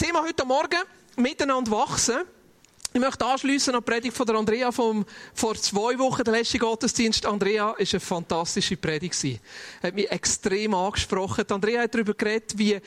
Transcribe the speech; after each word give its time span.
Thema 0.00 0.22
heute 0.22 0.46
Morgen, 0.46 0.78
miteinander 1.16 1.72
wachsen. 1.72 2.20
Ich 2.94 3.00
möchte 3.00 3.22
anschließen 3.22 3.74
an 3.74 3.82
die 3.82 3.90
Predigt 3.90 4.16
von 4.16 4.26
der 4.26 4.36
Andrea 4.36 4.72
vom, 4.72 5.04
vor 5.34 5.54
zwei 5.56 5.98
Wochen, 5.98 6.24
der 6.24 6.32
letzte 6.32 6.58
Gottesdienst. 6.58 7.26
Andrea 7.26 7.72
ist 7.72 7.92
eine 7.92 8.00
fantastische 8.00 8.78
Predigt. 8.78 9.14
Hat 9.82 9.94
mich 9.94 10.10
extrem 10.10 10.72
angesprochen. 10.72 11.44
Die 11.46 11.52
Andrea 11.52 11.82
hat 11.82 11.94
darüber 11.94 12.14
geredet, 12.14 12.56
wie 12.56 12.80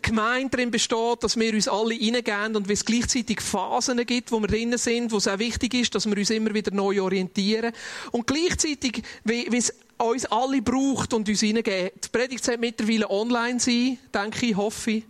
Gemeinde 0.00 0.50
darin 0.50 0.70
besteht, 0.70 1.24
dass 1.24 1.36
wir 1.36 1.52
uns 1.54 1.66
alle 1.66 1.96
reingehen 1.96 2.54
und 2.54 2.68
wie 2.68 2.74
es 2.74 2.84
gleichzeitig 2.84 3.40
Phasen 3.40 4.06
gibt, 4.06 4.30
wo 4.30 4.38
wir 4.38 4.46
drinnen 4.46 4.78
sind, 4.78 5.10
wo 5.10 5.16
es 5.16 5.26
auch 5.26 5.40
wichtig 5.40 5.74
ist, 5.74 5.96
dass 5.96 6.06
wir 6.06 6.16
uns 6.16 6.30
immer 6.30 6.54
wieder 6.54 6.70
neu 6.70 7.02
orientieren. 7.02 7.72
Und 8.12 8.28
gleichzeitig, 8.28 9.02
wie, 9.24 9.50
wie 9.50 9.56
es 9.56 9.74
uns 9.98 10.24
alle 10.26 10.62
braucht 10.62 11.14
und 11.14 11.28
uns 11.28 11.42
reingeben. 11.42 11.90
Die 12.04 12.08
Predigt 12.12 12.44
sollte 12.44 12.60
mittlerweile 12.60 13.10
online 13.10 13.58
sein, 13.58 13.98
denke 14.14 14.46
ich, 14.46 14.56
hoffe 14.56 14.90
ich. 14.92 15.04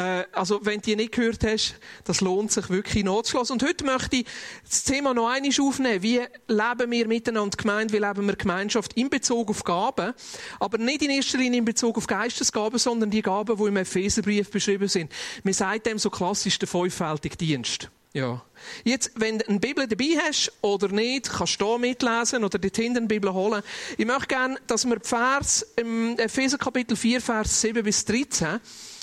Äh, 0.00 0.24
also, 0.32 0.64
wenn 0.64 0.76
du 0.76 0.86
die 0.86 0.96
nicht 0.96 1.12
gehört 1.12 1.44
hast, 1.44 1.74
das 2.04 2.22
lohnt 2.22 2.50
sich 2.50 2.70
wirklich 2.70 3.04
nachzuschlagen. 3.04 3.52
Und 3.52 3.62
heute 3.62 3.84
möchte 3.84 4.16
ich 4.16 4.26
das 4.66 4.84
Thema 4.84 5.12
noch 5.12 5.28
einmal 5.28 5.50
aufnehmen. 5.60 6.02
Wie 6.02 6.20
leben 6.48 6.90
wir 6.90 7.06
miteinander 7.06 7.56
Gemeinde? 7.56 7.92
Wie 7.92 7.98
leben 7.98 8.26
wir 8.26 8.36
Gemeinschaft 8.36 8.94
in 8.94 9.10
Bezug 9.10 9.50
auf 9.50 9.62
Gaben? 9.62 10.14
Aber 10.58 10.78
nicht 10.78 11.02
in 11.02 11.10
erster 11.10 11.36
Linie 11.36 11.58
in 11.58 11.64
Bezug 11.66 11.98
auf 11.98 12.06
Geistesgaben, 12.06 12.78
sondern 12.78 13.10
die 13.10 13.20
Gaben, 13.20 13.58
die 13.58 13.64
im 13.64 13.76
Epheserbrief 13.76 14.50
beschrieben 14.50 14.88
sind. 14.88 15.12
Man 15.44 15.52
sagt 15.52 15.84
dem 15.84 15.98
so 15.98 16.08
klassisch 16.08 16.58
der 16.58 16.68
fünffältige 16.68 17.36
Dienst. 17.36 17.90
Ja. 18.14 18.42
Jetzt, 18.84 19.12
wenn 19.16 19.38
du 19.38 19.48
eine 19.48 19.60
Bibel 19.60 19.86
dabei 19.86 20.18
hast 20.26 20.50
oder 20.62 20.88
nicht, 20.88 21.30
kannst 21.30 21.60
du 21.60 21.66
hier 21.66 21.78
mitlesen 21.78 22.42
oder 22.42 22.58
dort 22.58 22.76
hinten 22.76 22.98
eine 22.98 23.06
Bibel 23.06 23.32
holen. 23.32 23.62
Ich 23.98 24.06
möchte 24.06 24.26
gerne, 24.28 24.56
dass 24.66 24.84
wir 24.84 24.98
Vers 25.00 25.64
im 25.76 26.18
Epheser 26.18 26.58
Kapitel 26.58 26.96
4, 26.96 27.20
Vers 27.20 27.60
7 27.60 27.84
bis 27.84 28.04
13 28.06 28.60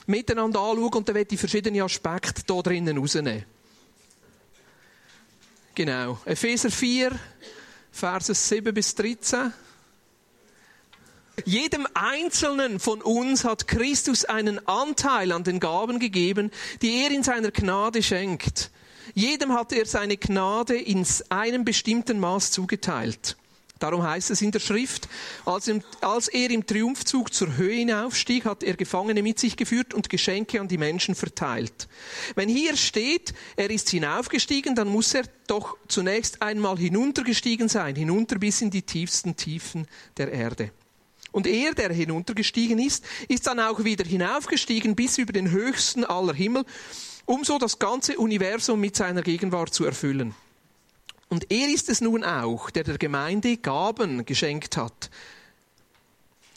miteinander 0.07 0.59
anschauen 0.59 0.93
und 0.93 1.07
dann 1.07 1.15
werde 1.15 1.33
ich 1.33 1.39
verschiedene 1.39 1.83
Aspekte 1.83 2.41
hier 2.45 2.63
drinnen 2.63 2.97
rausnehmen. 2.97 3.45
Genau. 5.75 6.19
Epheser 6.25 6.71
4, 6.71 7.11
Verse 7.91 8.33
7 8.33 8.73
bis 8.73 8.95
13. 8.95 9.53
Jedem 11.45 11.87
Einzelnen 11.93 12.79
von 12.79 13.01
uns 13.01 13.43
hat 13.43 13.67
Christus 13.67 14.25
einen 14.25 14.65
Anteil 14.67 15.31
an 15.31 15.43
den 15.43 15.59
Gaben 15.59 15.99
gegeben, 15.99 16.49
die 16.81 17.03
er 17.03 17.11
in 17.11 17.21
seiner 17.21 17.51
Gnade 17.51 18.01
schenkt. 18.01 18.71
Jedem 19.13 19.53
hat 19.53 19.71
er 19.71 19.85
seine 19.85 20.17
Gnade 20.17 20.75
in 20.75 21.05
einem 21.29 21.63
bestimmten 21.63 22.19
Maß 22.19 22.51
zugeteilt. 22.51 23.37
Darum 23.79 24.03
heißt 24.03 24.31
es 24.31 24.41
in 24.41 24.51
der 24.51 24.59
Schrift, 24.59 25.07
als, 25.45 25.67
er 25.67 26.49
im 26.49 26.65
Triumphzug 26.65 27.33
zur 27.33 27.57
Höhe 27.57 27.75
hinaufstieg, 27.75 28.45
hat 28.45 28.63
er 28.63 28.75
Gefangene 28.75 29.21
mit 29.21 29.39
sich 29.39 29.55
geführt 29.55 29.93
und 29.93 30.09
Geschenke 30.09 30.59
an 30.59 30.67
die 30.67 30.77
Menschen 30.77 31.15
verteilt. 31.15 31.87
Wenn 32.35 32.49
hier 32.49 32.75
steht, 32.75 33.33
er 33.55 33.69
ist 33.69 33.89
hinaufgestiegen, 33.89 34.75
dann 34.75 34.87
muss 34.87 35.13
er 35.13 35.23
doch 35.47 35.77
zunächst 35.87 36.41
einmal 36.41 36.77
hinuntergestiegen 36.77 37.69
sein, 37.69 37.95
hinunter 37.95 38.39
bis 38.39 38.61
in 38.61 38.71
die 38.71 38.81
tiefsten 38.81 39.35
Tiefen 39.35 39.87
der 40.17 40.31
Erde. 40.31 40.71
Und 41.31 41.45
er, 41.45 41.73
der 41.73 41.93
hinuntergestiegen 41.93 42.79
ist, 42.79 43.05
ist 43.27 43.47
dann 43.47 43.59
auch 43.59 43.83
wieder 43.83 44.05
hinaufgestiegen 44.05 44.95
bis 44.95 45.17
über 45.17 45.33
den 45.33 45.51
höchsten 45.51 46.03
aller 46.03 46.33
Himmel, 46.33 46.65
um 47.25 47.43
so 47.43 47.59
das 47.59 47.77
ganze 47.77 48.17
Universum 48.17 48.79
mit 48.79 48.95
seiner 48.95 49.21
Gegenwart 49.21 49.73
zu 49.73 49.85
erfüllen. 49.85 50.33
Und 51.29 51.51
er 51.51 51.67
ist 51.67 51.89
es 51.89 52.01
nun 52.01 52.23
auch, 52.23 52.69
der 52.69 52.83
der 52.83 52.97
Gemeinde 52.97 53.57
Gaben 53.57 54.25
geschenkt 54.25 54.77
hat. 54.77 55.09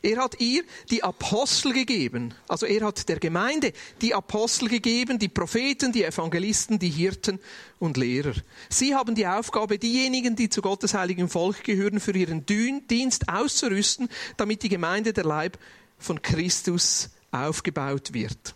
Er 0.02 0.22
hat 0.22 0.40
ihr 0.40 0.62
die 0.90 1.02
Apostel 1.02 1.72
gegeben. 1.72 2.34
Also 2.48 2.64
er 2.64 2.86
hat 2.86 3.08
der 3.08 3.18
Gemeinde 3.18 3.72
die 4.00 4.14
Apostel 4.14 4.68
gegeben, 4.68 5.18
die 5.18 5.28
Propheten, 5.28 5.92
die 5.92 6.04
Evangelisten, 6.04 6.78
die 6.78 6.88
Hirten 6.88 7.38
und 7.78 7.96
Lehrer. 7.98 8.32
Sie 8.70 8.94
haben 8.94 9.14
die 9.14 9.26
Aufgabe, 9.26 9.78
diejenigen, 9.78 10.36
die 10.36 10.48
zu 10.48 10.62
Gottes 10.62 10.94
heiligen 10.94 11.28
Volk 11.28 11.64
gehören, 11.64 12.00
für 12.00 12.16
ihren 12.16 12.46
Dienst 12.46 13.28
auszurüsten, 13.28 14.08
damit 14.38 14.62
die 14.62 14.70
Gemeinde 14.70 15.12
der 15.12 15.24
Leib 15.24 15.58
von 15.98 16.22
Christus 16.22 17.10
aufgebaut 17.30 18.14
wird. 18.14 18.54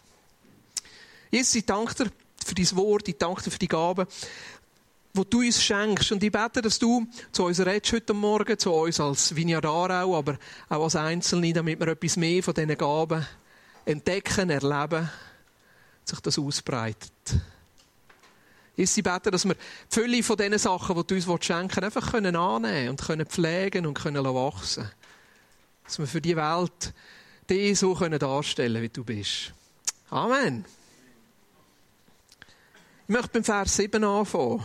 Jesus, 1.31 1.57
ich 1.57 1.67
danke 1.67 1.95
dir 1.95 2.11
für 2.45 2.55
dein 2.55 2.77
Wort, 2.77 3.09
ich 3.09 3.19
danke 3.19 3.43
dir 3.43 3.51
für 3.51 3.59
die 3.59 3.69
Gabe 3.69 4.07
wo 5.15 5.23
du 5.23 5.39
uns 5.39 5.63
schenkst. 5.63 6.13
Und 6.13 6.23
ich 6.23 6.33
bete, 6.33 6.61
dass 6.61 6.79
du 6.79 7.07
zu 7.31 7.45
uns 7.45 7.61
redest 7.61 7.93
heute 7.93 8.13
Morgen, 8.13 8.59
zu 8.59 8.73
uns 8.73 8.99
als 8.99 9.35
Vineyard 9.35 9.65
Aarau, 9.65 10.19
aber 10.19 10.37
auch 10.69 10.83
als 10.83 10.97
Einzelne, 10.97 11.53
damit 11.53 11.79
wir 11.79 11.89
etwas 11.89 12.17
mehr 12.17 12.43
von 12.43 12.53
diesen 12.53 12.77
Gaben 12.77 13.25
entdecken, 13.85 14.51
erleben, 14.51 15.09
sich 16.05 16.21
das 16.21 16.39
ausbreitet. 16.39 17.13
Ich 18.77 18.93
bete, 18.93 19.31
dass 19.31 19.45
wir 19.45 19.55
die 19.55 19.61
Fülle 19.89 20.23
von 20.25 20.37
diesen 20.37 20.59
Sachen, 20.59 20.97
die 20.97 21.07
du 21.07 21.15
uns 21.15 21.45
schenken 21.45 21.77
willst, 21.77 21.97
einfach 21.97 22.11
können 22.11 22.35
annehmen 22.35 22.91
und 22.91 23.01
können 23.01 23.27
pflegen 23.27 23.87
und 23.87 23.95
können 23.95 24.25
wachsen 24.25 24.91
Dass 25.85 26.01
wir 26.01 26.09
für 26.09 26.21
die 26.21 26.35
Welt 26.35 26.93
dich 27.49 27.79
so 27.79 27.95
darstellen 27.95 28.73
können, 28.73 28.83
wie 28.83 28.89
du 28.89 29.05
bist. 29.05 29.53
Amen. 30.11 30.65
Ich 33.07 33.15
möchte 33.15 33.29
beim 33.29 33.45
Vers 33.45 33.77
7 33.77 34.03
anfangen. 34.03 34.65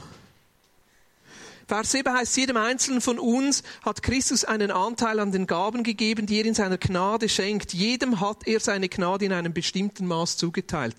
Vers 1.69 1.91
7 1.91 2.11
heißt, 2.11 2.35
jedem 2.35 2.57
Einzelnen 2.57 2.99
von 2.99 3.19
uns 3.19 3.61
hat 3.83 4.01
Christus 4.01 4.43
einen 4.43 4.71
Anteil 4.71 5.19
an 5.19 5.31
den 5.31 5.45
Gaben 5.45 5.83
gegeben, 5.83 6.25
die 6.25 6.39
er 6.39 6.45
in 6.47 6.55
seiner 6.55 6.79
Gnade 6.79 7.29
schenkt. 7.29 7.75
Jedem 7.75 8.19
hat 8.19 8.47
er 8.47 8.59
seine 8.59 8.89
Gnade 8.89 9.25
in 9.25 9.33
einem 9.33 9.53
bestimmten 9.53 10.07
Maß 10.07 10.37
zugeteilt. 10.37 10.95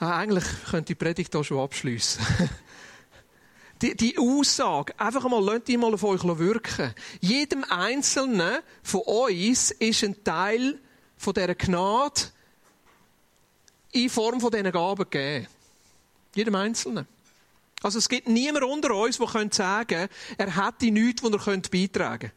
Ja, 0.00 0.18
eigentlich 0.18 0.44
könnte 0.70 0.86
die 0.86 0.94
Predigt 0.94 1.34
da 1.34 1.42
schon 1.42 1.58
abschließen. 1.58 2.24
Die, 3.82 3.96
die, 3.96 4.16
Aussage, 4.18 4.98
einfach 4.98 5.28
mal, 5.28 5.44
lasst 5.44 5.66
die 5.66 5.76
mal 5.76 5.92
auf 5.92 6.04
euch 6.04 6.22
wirken. 6.22 6.94
Jedem 7.20 7.64
Einzelnen 7.64 8.60
von 8.84 9.00
uns 9.00 9.72
ist 9.72 10.04
ein 10.04 10.22
Teil 10.22 10.80
von 11.16 11.34
dieser 11.34 11.56
Gnade 11.56 12.20
in 13.90 14.08
Form 14.08 14.40
von 14.40 14.52
diesen 14.52 14.70
Gaben 14.70 15.10
gegeben. 15.10 15.48
Jedem 16.36 16.54
Einzelnen. 16.54 17.08
Also 17.84 17.98
es 17.98 18.08
gibt 18.08 18.28
niemand 18.28 18.64
unter 18.64 18.94
uns, 18.94 19.18
der 19.18 19.28
sagen 19.28 19.86
könnte, 19.86 20.08
er 20.38 20.66
hätte 20.66 20.90
nichts, 20.90 21.22
was 21.22 21.46
er 21.46 21.60
beitragen 21.60 22.18
könnte. 22.18 22.32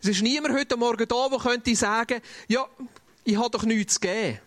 Es 0.00 0.08
ist 0.08 0.22
niemand 0.22 0.54
heute 0.54 0.78
Morgen 0.78 1.06
da, 1.06 1.28
der 1.28 1.38
könnte 1.38 1.76
sagen, 1.76 2.22
ja, 2.48 2.66
ich 3.22 3.36
habe 3.36 3.50
doch 3.50 3.64
nichts 3.64 3.94
zu 3.94 4.00
geben. 4.00 4.38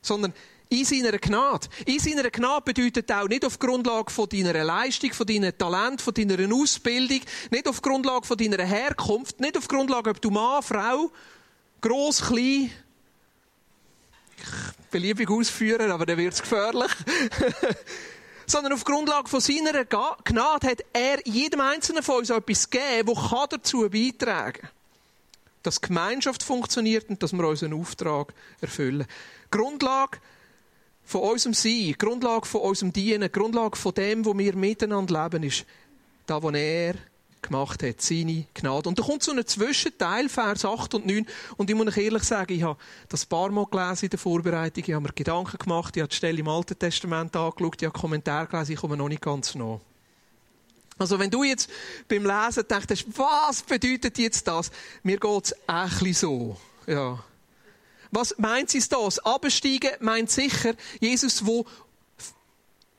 Sondern 0.00 0.32
in 0.70 0.86
seiner 0.86 1.18
Gnade. 1.18 1.68
In 1.84 1.98
seiner 1.98 2.30
Gnade 2.30 2.62
bedeutet 2.72 3.12
auch 3.12 3.28
nicht 3.28 3.44
auf 3.44 3.58
Grundlage 3.58 4.10
von 4.10 4.30
deiner 4.30 4.64
Leistung, 4.64 5.12
von 5.12 5.26
deinem 5.26 5.56
Talent, 5.58 6.00
von 6.00 6.14
deiner 6.14 6.54
Ausbildung, 6.54 7.20
nicht 7.50 7.68
auf 7.68 7.82
Grundlage 7.82 8.26
von 8.26 8.38
deiner 8.38 8.64
Herkunft, 8.64 9.40
nicht 9.40 9.58
auf 9.58 9.68
Grundlage, 9.68 10.08
ob 10.08 10.22
du 10.22 10.30
Mann, 10.30 10.62
Frau, 10.62 11.12
gross, 11.82 12.22
klein, 12.22 12.70
ich 14.38 14.90
beliebig 14.90 15.28
ausführen, 15.28 15.90
aber 15.90 16.06
dann 16.06 16.16
wird 16.16 16.32
es 16.32 16.40
gefährlich. 16.40 16.90
sondern 18.46 18.72
auf 18.72 18.84
Grundlage 18.84 19.28
von 19.28 19.40
seiner 19.40 19.84
Gnade 19.84 20.68
hat 20.68 20.84
er 20.92 21.20
jedem 21.24 21.60
Einzelnen 21.60 22.02
von 22.02 22.18
uns 22.18 22.30
etwas 22.30 22.70
gegeben, 22.70 23.12
das 23.14 23.48
dazu 23.50 23.88
beitragen 23.88 24.60
kann, 24.60 24.70
dass 25.62 25.80
die 25.80 25.88
Gemeinschaft 25.88 26.42
funktioniert 26.42 27.08
und 27.08 27.22
dass 27.22 27.32
wir 27.32 27.46
unseren 27.46 27.74
Auftrag 27.74 28.34
erfüllen. 28.60 29.06
Grundlage 29.50 30.18
von 31.04 31.22
unserem 31.22 31.54
Sein, 31.54 31.94
Grundlage 31.98 32.46
von 32.46 32.62
unserem 32.62 32.92
Dienen, 32.92 33.30
Grundlage 33.30 33.76
von 33.76 33.94
dem, 33.94 34.24
wo 34.24 34.36
wir 34.36 34.56
miteinander 34.56 35.22
leben, 35.24 35.42
ist 35.42 35.64
da, 36.26 36.42
wo 36.42 36.50
er 36.50 36.94
gemacht 37.44 37.82
hat, 37.82 38.00
seine 38.00 38.46
Gnade. 38.54 38.88
Und 38.88 38.98
da 38.98 39.02
kommt 39.02 39.22
so 39.22 39.32
ein 39.32 39.46
Zwischenteil, 39.46 40.28
Vers 40.28 40.64
8 40.64 40.94
und 40.94 41.06
9. 41.06 41.26
Und 41.56 41.70
ich 41.70 41.76
muss 41.76 41.86
euch 41.86 41.98
ehrlich 41.98 42.24
sagen, 42.24 42.52
ich 42.52 42.62
habe 42.62 42.78
das 43.08 43.24
ein 43.24 43.28
paar 43.28 43.50
Mal 43.50 43.66
gelesen 43.66 44.06
in 44.06 44.10
der 44.10 44.18
Vorbereitung, 44.18 44.84
ich 44.86 44.92
habe 44.92 45.02
mir 45.02 45.12
Gedanken 45.12 45.58
gemacht, 45.58 45.96
ich 45.96 46.02
habe 46.02 46.08
die 46.08 46.16
Stelle 46.16 46.38
im 46.38 46.48
Alten 46.48 46.78
Testament 46.78 47.36
angeschaut, 47.36 47.80
ich 47.80 47.86
habe 47.86 47.98
Kommentare 47.98 48.46
gelesen, 48.46 48.72
ich 48.72 48.78
komme 48.78 48.96
noch 48.96 49.08
nicht 49.08 49.22
ganz 49.22 49.54
nach. 49.54 49.80
Also 50.98 51.18
wenn 51.18 51.30
du 51.30 51.42
jetzt 51.42 51.70
beim 52.08 52.24
Lesen 52.24 52.64
denkst, 52.68 53.04
was 53.16 53.62
bedeutet 53.62 54.18
jetzt 54.18 54.46
das? 54.46 54.70
Mir 55.02 55.18
geht 55.18 55.44
es 55.44 55.54
ein 55.66 56.12
so. 56.12 56.56
Ja. 56.86 57.22
Was 58.10 58.38
meint 58.38 58.70
sie 58.70 58.82
das? 58.88 59.18
Absteigen 59.18 59.90
meint 60.00 60.30
sicher 60.30 60.74
Jesus, 61.00 61.44
wo 61.44 61.66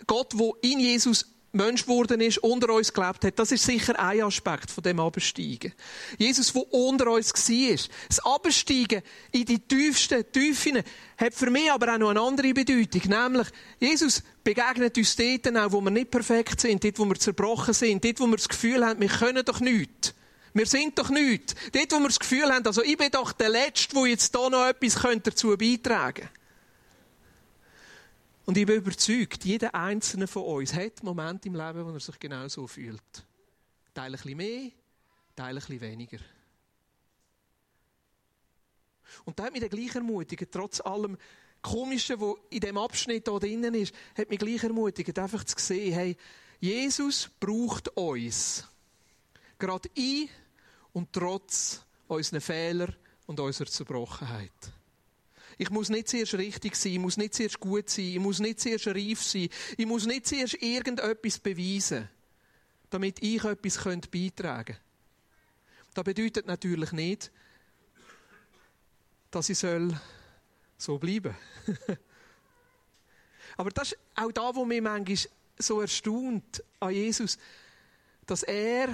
Gott, 0.08 0.34
wo 0.34 0.58
in 0.62 0.80
Jesus 0.80 1.26
Mensch 1.56 1.84
geworden 1.84 2.22
ist, 2.22 2.38
unter 2.40 2.74
uns 2.74 2.94
gelebt 2.94 3.24
hat, 3.24 3.40
das 3.40 3.52
ist 3.52 3.64
sicher 3.64 3.98
ein 4.00 4.22
Aspekt 4.22 4.70
von 4.70 4.84
dem 4.84 5.00
Absteigen. 5.00 5.74
Jesus, 6.18 6.54
wo 6.54 6.62
unter 6.62 7.12
uns 7.12 7.34
war. 7.34 7.90
Das 8.08 8.20
Absteigen 8.20 9.02
in 9.32 9.46
die 9.46 9.60
tiefsten 9.60 10.30
Tiefen 10.32 10.84
hat 11.18 11.34
für 11.34 11.50
mich 11.50 11.72
aber 11.72 11.94
auch 11.94 11.98
noch 11.98 12.10
eine 12.10 12.22
andere 12.22 12.54
Bedeutung. 12.54 13.02
Nämlich, 13.06 13.48
Jesus 13.80 14.22
begegnet 14.44 14.98
uns 14.98 15.16
dort 15.16 15.58
auch, 15.58 15.72
wo 15.72 15.82
wir 15.82 15.92
nicht 15.92 16.12
perfekt 16.12 16.62
sind, 16.62 16.84
dort, 16.84 17.00
wo 17.00 17.06
wir 17.06 17.16
zerbrochen 17.16 17.74
sind, 17.74 18.04
dort, 18.04 18.20
wo 18.20 18.28
wir 18.28 18.38
das 18.38 18.50
Gefühl 18.50 18.86
haben, 18.86 19.00
wir 19.00 19.10
können 19.10 19.46
doch 19.46 19.60
nichts. 19.60 20.14
Wir 20.54 20.66
sind 20.66 20.98
doch 20.98 21.10
nichts. 21.10 21.56
Dort, 21.74 21.92
wo 21.92 22.00
wir 22.00 22.08
das 22.08 22.20
Gefühl 22.20 22.52
haben, 22.52 22.66
also 22.66 22.82
ich 22.84 22.98
bin 22.98 23.12
doch 23.12 23.32
der 23.34 23.50
Letzte, 23.50 23.96
der 23.96 24.06
jetzt 24.08 24.36
hier 24.36 24.50
noch 24.50 24.68
etwas 24.68 25.02
dazu 25.24 25.56
beitragen 25.58 26.14
könnte. 26.14 26.45
Und 28.46 28.58
ich 28.58 28.66
bin 28.66 28.76
überzeugt, 28.76 29.44
jeder 29.44 29.74
einzelne 29.74 30.28
von 30.28 30.44
uns 30.44 30.74
hat 30.74 31.04
Momente 31.04 31.48
im 31.48 31.56
Leben, 31.56 31.86
wo 31.86 31.92
er 31.92 32.00
sich 32.00 32.20
genau 32.20 32.48
so 32.48 32.68
fühlt. 32.68 33.02
Teil 33.94 34.06
ein 34.06 34.12
bisschen 34.12 34.38
mehr, 34.38 34.72
Teil 35.36 35.50
ein 35.50 35.56
bisschen 35.56 35.82
weniger. 35.82 36.20
Und 39.24 39.40
da 39.40 39.46
hat 39.46 39.54
mich 39.54 39.62
dann 39.62 39.70
gleich 39.70 39.96
ermutigt, 39.96 40.52
trotz 40.52 40.80
allem 40.82 41.18
Komischen, 41.62 42.22
was 42.22 42.36
in 42.52 42.60
dem 42.60 42.78
Abschnitt 42.78 43.28
hier 43.28 43.40
drinnen 43.40 43.74
ist, 43.74 43.96
hat 44.16 44.30
mich 44.30 44.38
gleich 44.38 44.64
ermutigt, 44.64 45.18
einfach 45.18 45.44
zu 45.44 45.56
sehen, 45.58 45.94
hey, 45.94 46.18
Jesus 46.60 47.30
braucht 47.40 47.90
uns. 47.98 48.68
Gerade 49.58 49.90
in 49.96 50.30
und 50.94 51.12
trotz 51.12 51.84
unserer 52.08 52.42
Fehler 52.42 52.94
und 53.26 53.40
unserer 53.40 53.70
Zerbrochenheit. 53.70 54.52
Ich 55.58 55.70
muss 55.70 55.90
nicht 55.90 56.10
zuerst 56.10 56.34
richtig 56.34 56.76
sein, 56.76 56.94
ich 56.94 57.00
muss 57.00 57.18
nicht 57.18 57.34
zuerst 57.34 57.60
gut 57.60 57.90
sein, 57.90 58.06
ich 58.06 58.20
muss 58.20 58.40
nicht 58.40 58.60
zuerst 58.60 58.88
reif 58.88 59.24
sein, 59.24 59.50
ich 59.78 59.86
muss 59.86 60.06
nicht 60.06 60.28
zuerst 60.28 60.62
irgendetwas 60.62 61.40
beweisen, 61.40 62.10
damit 62.90 63.22
ich 63.24 63.44
etwas 63.44 63.78
beitragen 64.10 64.66
könnte. 64.66 64.82
Das 65.94 66.04
bedeutet 66.04 66.46
natürlich 66.46 66.92
nicht, 66.92 67.32
dass 69.32 69.50
ich 69.50 69.58
soll 69.58 69.98
so 70.78 70.98
bleiben 70.98 71.36
Aber 73.58 73.70
das 73.70 73.94
ist 73.94 74.00
auch 74.16 74.32
da, 74.32 74.54
wo 74.54 74.66
mich 74.66 74.82
manchmal 74.82 75.18
so 75.58 75.80
erstaunt 75.80 76.64
an 76.80 76.94
Jesus, 76.94 77.38
dass 78.26 78.44
er 78.44 78.94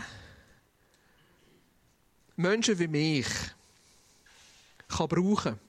Menschen 2.35 2.77
wie 2.77 2.87
mich 2.87 3.27
kann 4.87 5.07
brauchen 5.07 5.59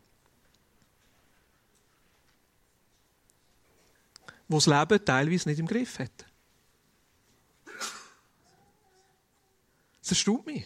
wo 4.52 4.58
das 4.58 4.66
Leben 4.66 5.04
teilweise 5.04 5.49
nicht 5.49 5.58
im 5.58 5.66
Griff 5.66 5.99
hat. 5.99 6.26
Das 10.00 10.10
erstaunt 10.10 10.46
mich. 10.46 10.64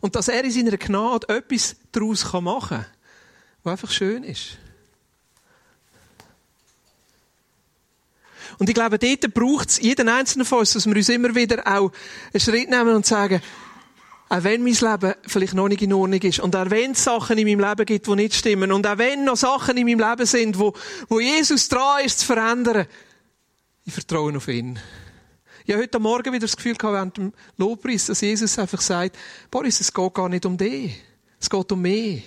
Und 0.00 0.16
dass 0.16 0.28
er 0.28 0.44
in 0.44 0.50
seiner 0.50 0.76
Gnade 0.76 1.28
etwas 1.28 1.76
daraus 1.92 2.30
machen 2.32 2.78
kann, 2.78 2.86
was 3.62 3.72
einfach 3.72 3.90
schön 3.90 4.24
ist. 4.24 4.58
Und 8.58 8.68
ich 8.68 8.74
glaube, 8.74 8.98
dort 8.98 9.34
braucht 9.34 9.70
es 9.70 9.80
jeden 9.80 10.08
Einzelnen 10.08 10.46
von 10.46 10.60
uns, 10.60 10.72
dass 10.72 10.86
wir 10.86 10.94
uns 10.94 11.08
immer 11.08 11.34
wieder 11.34 11.66
auch 11.66 11.90
einen 12.32 12.40
Schritt 12.40 12.70
nehmen 12.70 12.94
und 12.94 13.06
sagen, 13.06 13.42
auch 14.32 14.44
wenn 14.44 14.62
mein 14.62 14.72
Leben 14.72 15.14
vielleicht 15.26 15.52
noch 15.52 15.68
nicht 15.68 15.82
in 15.82 15.92
Ordnung 15.92 16.22
ist 16.22 16.40
und 16.40 16.56
auch 16.56 16.70
wenn 16.70 16.92
es 16.92 17.04
Sachen 17.04 17.36
in 17.36 17.46
meinem 17.46 17.68
Leben 17.68 17.84
gibt, 17.84 18.06
die 18.06 18.14
nicht 18.14 18.34
stimmen 18.34 18.72
und 18.72 18.86
auch 18.86 18.96
wenn 18.96 19.24
noch 19.24 19.36
Sachen 19.36 19.76
in 19.76 19.84
meinem 19.84 20.08
Leben 20.08 20.24
sind, 20.24 20.58
wo, 20.58 20.72
wo 21.10 21.20
Jesus 21.20 21.68
dran 21.68 22.02
ist 22.02 22.20
zu 22.20 22.26
verändern, 22.26 22.86
ich 23.84 23.92
vertraue 23.92 24.34
auf 24.34 24.48
ihn. 24.48 24.78
Ich 25.66 25.74
habe 25.74 25.82
heute 25.82 25.98
Morgen 25.98 26.32
wieder 26.32 26.46
das 26.46 26.56
Gefühl 26.56 26.76
gehabt, 26.76 26.94
während 26.94 27.16
dem 27.18 27.32
Lobpreis, 27.58 28.06
dass 28.06 28.22
Jesus 28.22 28.58
einfach 28.58 28.80
sagt, 28.80 29.18
Boris, 29.50 29.80
es 29.80 29.92
geht 29.92 30.14
gar 30.14 30.30
nicht 30.30 30.46
um 30.46 30.56
dich. 30.56 30.98
Es 31.38 31.50
geht 31.50 31.70
um 31.70 31.82
mich. 31.82 32.24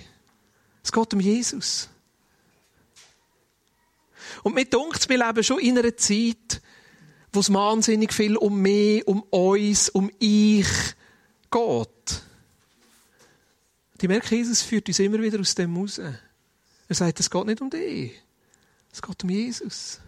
Es 0.84 0.92
geht 0.92 1.12
um 1.12 1.18
Jesus. 1.18 1.88
Und 4.44 4.54
mir 4.54 4.66
dunkt 4.66 5.08
wir 5.08 5.26
leben 5.26 5.42
schon 5.42 5.58
in 5.58 5.76
einer 5.76 5.96
Zeit, 5.96 6.62
wo 7.32 7.40
es 7.40 7.52
wahnsinnig 7.52 8.12
viel 8.12 8.36
um 8.36 8.62
mich, 8.62 9.04
um 9.08 9.22
uns, 9.22 9.88
um 9.88 10.08
ich 10.20 10.68
geht. 11.50 11.95
Die 14.00 14.08
merken, 14.08 14.34
Jesus 14.34 14.62
führt 14.62 14.88
uns 14.88 14.98
immer 14.98 15.20
wieder 15.20 15.40
aus 15.40 15.54
dem 15.54 15.76
raus. 15.76 15.98
Er 15.98 16.14
sagt, 16.94 17.20
es 17.20 17.30
geht 17.30 17.46
nicht 17.46 17.60
um 17.60 17.70
dich. 17.70 18.12
Es 18.92 19.00
geht 19.00 19.24
um 19.24 19.30
Jesus. 19.30 20.00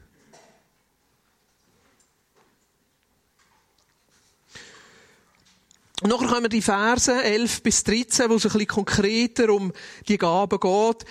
Und 6.01 6.11
nachher 6.11 6.29
kommen 6.29 6.49
die 6.49 6.63
Verse 6.63 7.13
11 7.13 7.63
bis 7.63 7.83
13, 7.83 8.31
wo 8.31 8.35
es 8.35 8.45
ein 8.45 8.53
bisschen 8.53 8.69
konkreter 8.69 9.53
um 9.53 9.73
die 10.07 10.17
Gaben 10.17 10.61
geht. 10.61 11.05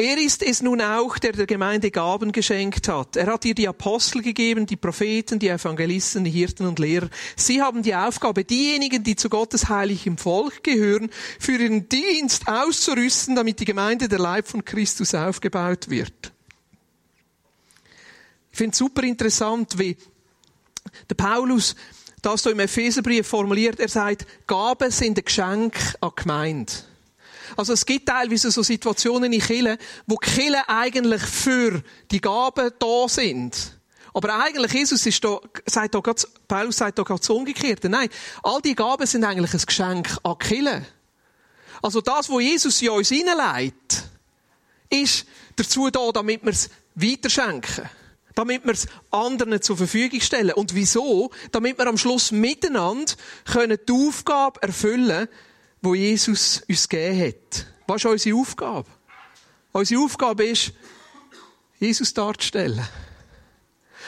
Er 0.00 0.16
ist 0.16 0.42
es 0.42 0.62
nun 0.62 0.80
auch, 0.80 1.18
der 1.18 1.32
der 1.32 1.44
Gemeinde 1.44 1.90
Gaben 1.90 2.32
geschenkt 2.32 2.88
hat. 2.88 3.16
Er 3.16 3.26
hat 3.26 3.44
ihr 3.44 3.54
die 3.54 3.68
Apostel 3.68 4.22
gegeben, 4.22 4.64
die 4.64 4.78
Propheten, 4.78 5.38
die 5.38 5.48
Evangelisten, 5.48 6.24
die 6.24 6.30
Hirten 6.30 6.66
und 6.66 6.78
Lehrer. 6.78 7.10
Sie 7.36 7.60
haben 7.60 7.82
die 7.82 7.94
Aufgabe, 7.94 8.44
diejenigen, 8.44 9.04
die 9.04 9.14
zu 9.14 9.28
Gottes 9.28 9.68
heiligem 9.68 10.16
Volk 10.16 10.64
gehören, 10.64 11.10
für 11.38 11.52
ihren 11.52 11.86
Dienst 11.90 12.48
auszurüsten, 12.48 13.36
damit 13.36 13.60
die 13.60 13.66
Gemeinde 13.66 14.08
der 14.08 14.20
Leib 14.20 14.48
von 14.48 14.64
Christus 14.64 15.14
aufgebaut 15.14 15.90
wird. 15.90 16.32
Ich 18.52 18.56
finde 18.56 18.72
es 18.72 18.78
super 18.78 19.02
interessant, 19.02 19.78
wie 19.78 19.98
der 21.10 21.14
Paulus 21.14 21.76
das 22.22 22.42
so 22.42 22.48
im 22.48 22.60
Epheserbrief 22.60 23.26
formuliert. 23.28 23.78
Er 23.78 23.88
sagt, 23.88 24.26
Gaben 24.46 24.90
sind 24.90 25.18
ein 25.18 25.24
Geschenk 25.26 25.74
an 26.00 26.12
die 26.16 26.22
Gemeinde. 26.22 26.72
Also 27.60 27.74
es 27.74 27.84
gibt 27.84 28.08
teilweise 28.08 28.50
so 28.50 28.62
Situationen 28.62 29.30
in 29.34 29.38
Kirchen, 29.42 29.76
wo 30.06 30.16
Kirchen 30.16 30.62
eigentlich 30.66 31.20
für 31.20 31.82
die 32.10 32.18
Gaben 32.18 32.70
da 32.78 33.06
sind. 33.06 33.78
Aber 34.14 34.42
eigentlich, 34.42 34.72
Jesus 34.72 35.04
ist 35.04 35.22
da, 35.22 35.38
sagt 35.66 35.94
da 35.94 36.00
ganz, 36.00 36.26
Paulus 36.48 36.78
sagt 36.78 36.98
da 36.98 37.02
ganz 37.02 37.28
umgekehrt. 37.28 37.84
Nein, 37.84 38.08
all 38.42 38.62
die 38.62 38.74
Gaben 38.74 39.04
sind 39.04 39.24
eigentlich 39.24 39.52
ein 39.52 39.60
Geschenk 39.60 40.08
an 40.22 40.36
die 40.40 40.46
Kirche. 40.46 40.86
Also 41.82 42.00
das, 42.00 42.30
was 42.30 42.40
Jesus 42.40 42.80
in 42.80 42.88
uns 42.88 43.10
hineinlegt, 43.10 44.04
ist 44.88 45.26
dazu 45.54 45.90
da, 45.90 46.12
damit 46.12 46.42
wir 46.42 46.52
es 46.52 46.70
weiterschenken. 46.94 47.90
Damit 48.34 48.64
wir 48.64 48.72
es 48.72 48.86
anderen 49.10 49.60
zur 49.60 49.76
Verfügung 49.76 50.22
stellen. 50.22 50.54
Und 50.54 50.74
wieso? 50.74 51.30
Damit 51.52 51.76
wir 51.76 51.88
am 51.88 51.98
Schluss 51.98 52.32
miteinander 52.32 53.12
können 53.44 53.76
die 53.86 53.92
Aufgabe 53.92 54.62
erfüllen 54.62 55.28
wo 55.82 55.94
Jesus 55.94 56.62
uns 56.68 56.88
gegeben 56.88 57.28
hat. 57.28 57.66
Was 57.86 58.04
ist 58.04 58.10
unsere 58.10 58.36
Aufgabe? 58.36 58.88
Unsere 59.72 60.02
Aufgabe 60.02 60.44
ist, 60.44 60.72
Jesus 61.78 62.12
darzustellen. 62.12 62.86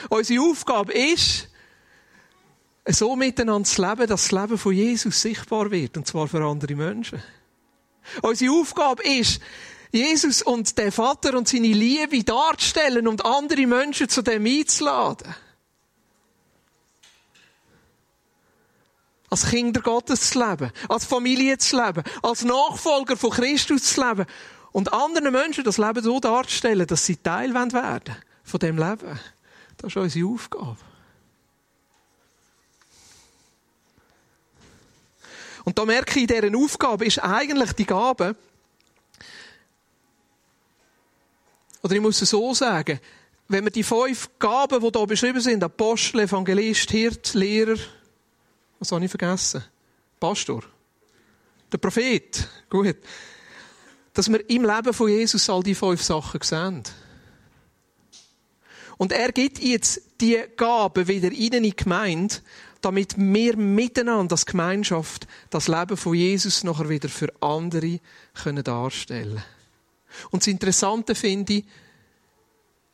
Unsere 0.09 0.43
Aufgabe 0.43 0.93
ist, 0.93 1.47
so 2.85 3.15
miteinander 3.15 3.67
zu 3.67 3.81
leben, 3.81 4.07
dass 4.07 4.27
das 4.27 4.31
Leben 4.31 4.57
von 4.57 4.73
Jesus 4.73 5.21
sichtbar 5.21 5.71
wird, 5.71 5.95
und 5.97 6.05
zwar 6.05 6.27
für 6.27 6.43
andere 6.43 6.75
Menschen. 6.75 7.23
Unsere 8.21 8.53
Aufgabe 8.53 9.03
ist, 9.03 9.39
Jesus 9.91 10.41
und 10.41 10.77
der 10.77 10.91
Vater 10.91 11.37
und 11.37 11.47
seine 11.47 11.67
Liebe 11.67 12.23
darzustellen 12.23 13.07
und 13.07 13.23
andere 13.25 13.67
Menschen 13.67 14.09
zu 14.09 14.21
dem 14.21 14.45
einzuladen. 14.45 15.33
Als 19.33 19.49
Kinder 19.49 19.81
Gottes 19.81 20.29
zu 20.29 20.47
leben, 20.47 20.71
als 20.87 21.05
Familie 21.05 21.57
zu 21.57 21.83
leben, 21.83 22.03
als 22.21 22.43
Nachfolger 22.43 23.17
von 23.17 23.31
Christus 23.31 23.81
zu 23.81 24.07
leben 24.07 24.27
und 24.71 24.93
anderen 24.93 25.31
Menschen 25.31 25.63
das 25.63 25.79
Leben 25.79 26.03
so 26.03 26.19
darzustellen, 26.19 26.85
dass 26.85 27.07
sie 27.07 27.15
Teil 27.15 27.51
werden 27.51 28.15
von 28.43 28.59
dem 28.59 28.77
Leben. 28.77 29.19
Das 29.77 29.87
ist 29.87 29.97
unsere 29.97 30.29
Aufgabe. 30.29 30.77
Und 35.63 35.79
da 35.79 35.85
merke 35.85 36.19
ich, 36.19 36.29
in 36.29 36.41
dieser 36.41 36.55
Aufgabe 36.55 37.05
ist 37.05 37.17
eigentlich 37.17 37.73
die 37.73 37.87
Gabe, 37.87 38.35
oder 41.81 41.95
ich 41.95 42.01
muss 42.01 42.21
es 42.21 42.29
so 42.29 42.53
sagen, 42.53 42.99
wenn 43.47 43.63
wir 43.63 43.71
die 43.71 43.81
fünf 43.81 44.29
Gaben, 44.37 44.79
die 44.79 44.91
hier 44.95 45.07
beschrieben 45.07 45.41
sind, 45.41 45.63
Apostel, 45.63 46.19
Evangelist, 46.19 46.91
Hirt, 46.91 47.33
Lehrer, 47.33 47.77
was 48.83 48.91
habe 48.91 49.05
ich 49.05 49.11
vergessen? 49.11 49.63
Pastor. 50.19 50.61
Der 51.71 51.77
Prophet. 51.77 52.49
Gut. 52.69 52.97
Dass 54.13 54.29
wir 54.29 54.49
im 54.49 54.65
Leben 54.65 54.93
von 54.93 55.07
Jesus 55.07 55.49
all 55.49 55.63
die 55.63 55.73
fünf 55.73 56.03
Sachen 56.03 56.41
sehen. 56.41 56.83
Und 58.97 59.13
er 59.13 59.31
gibt 59.31 59.59
jetzt 59.59 60.01
die 60.19 60.43
Gaben 60.57 61.07
wieder 61.07 61.31
in 61.31 61.63
die 61.63 61.75
Gemeinde, 61.75 62.35
damit 62.81 63.17
wir 63.17 63.55
miteinander 63.55 64.33
als 64.33 64.45
Gemeinschaft 64.45 65.27
das 65.49 65.69
Leben 65.69 65.95
von 65.95 66.13
Jesus 66.13 66.65
nachher 66.65 66.89
wieder 66.89 67.07
für 67.07 67.33
andere 67.39 68.01
können 68.33 68.65
darstellen 68.65 69.41
Und 70.29 70.43
das 70.43 70.47
Interessante 70.47 71.15
finde 71.15 71.53
ich, 71.53 71.65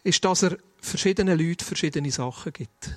ist, 0.03 0.23
dass 0.23 0.43
er 0.43 0.57
verschiedenen 0.79 1.39
Leuten 1.39 1.65
verschiedene 1.65 2.11
Sachen 2.11 2.53
gibt. 2.53 2.91